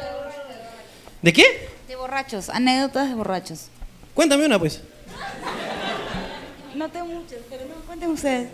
[1.21, 1.69] ¿De qué?
[1.89, 3.67] De borrachos, anécdotas de borrachos.
[4.15, 4.81] Cuéntame una, pues.
[6.75, 8.49] No tengo muchas, pero no cuenten ustedes.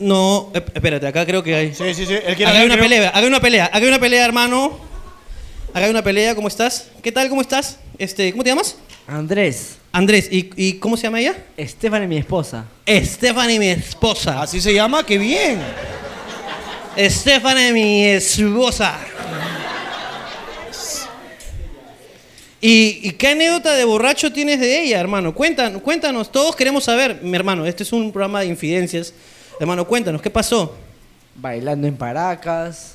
[0.00, 1.74] No, ep- espérate, acá creo que hay.
[1.74, 2.14] Sí, sí, sí.
[2.14, 2.84] Él quiere Acá hay hablar, una creo.
[2.88, 4.78] pelea, acá hay una pelea, acá hay una pelea, hermano.
[5.70, 6.86] Acá hay una pelea, ¿cómo estás?
[7.02, 7.78] ¿Qué tal, cómo estás?
[7.98, 8.76] Este, ¿cómo te llamas?
[9.06, 11.34] Andrés, Andrés, ¿y, y cómo se llama ella?
[11.58, 12.64] Stephanie, mi esposa.
[12.86, 14.42] Stephanie, mi esposa.
[14.42, 15.58] Así se llama, qué bien.
[16.96, 18.98] Stephanie, mi esposa.
[22.60, 25.32] ¿Y, y qué anécdota de borracho tienes de ella, hermano?
[25.32, 29.14] Cuéntanos, cuéntanos, todos queremos saber, mi hermano, este es un programa de infidencias.
[29.60, 30.74] Hermano, cuéntanos, ¿qué pasó?
[31.34, 32.94] Bailando en Paracas.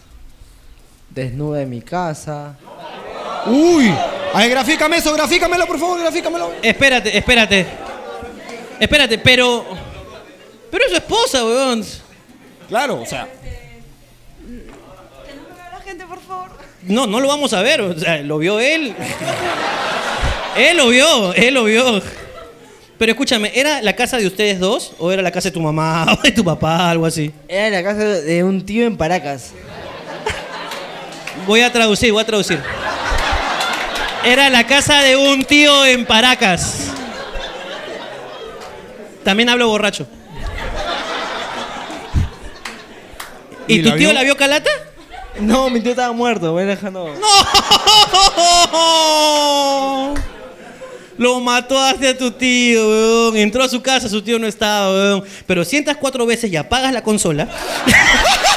[1.10, 2.56] Desnuda en mi casa.
[3.46, 3.94] Uy.
[4.34, 6.54] A ver, grafícame eso, grafícamelo, por favor, grafícamelo.
[6.62, 7.68] Espérate, espérate.
[8.80, 9.66] Espérate, pero.
[10.72, 11.86] Pero es su esposa, weón.
[12.68, 13.28] Claro, o sea.
[13.28, 16.50] Que no me vea la gente, por favor.
[16.84, 17.82] No, no lo vamos a ver.
[17.82, 18.96] O sea, lo vio él.
[20.58, 22.02] él lo vio, él lo vio.
[22.98, 24.94] Pero escúchame, ¿era la casa de ustedes dos?
[25.00, 27.32] ¿O era la casa de tu mamá o de tu papá, algo así?
[27.48, 29.52] Era la casa de un tío en Paracas.
[31.48, 32.62] Voy a traducir, voy a traducir.
[34.24, 36.88] Era la casa de un tío en Paracas.
[39.24, 40.08] También hablo borracho.
[43.68, 44.14] ¿Y, ¿Y tu la tío vio?
[44.14, 44.70] la vio calata?
[45.40, 47.08] No, mi tío estaba muerto, voy dejando.
[48.72, 50.14] ¡No!
[51.18, 53.38] Lo mató hacia tu tío, weón.
[53.38, 55.24] Entró a su casa, su tío no estaba, weón.
[55.46, 57.48] Pero sientas cuatro veces y apagas la consola.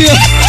[0.00, 0.39] Yeah.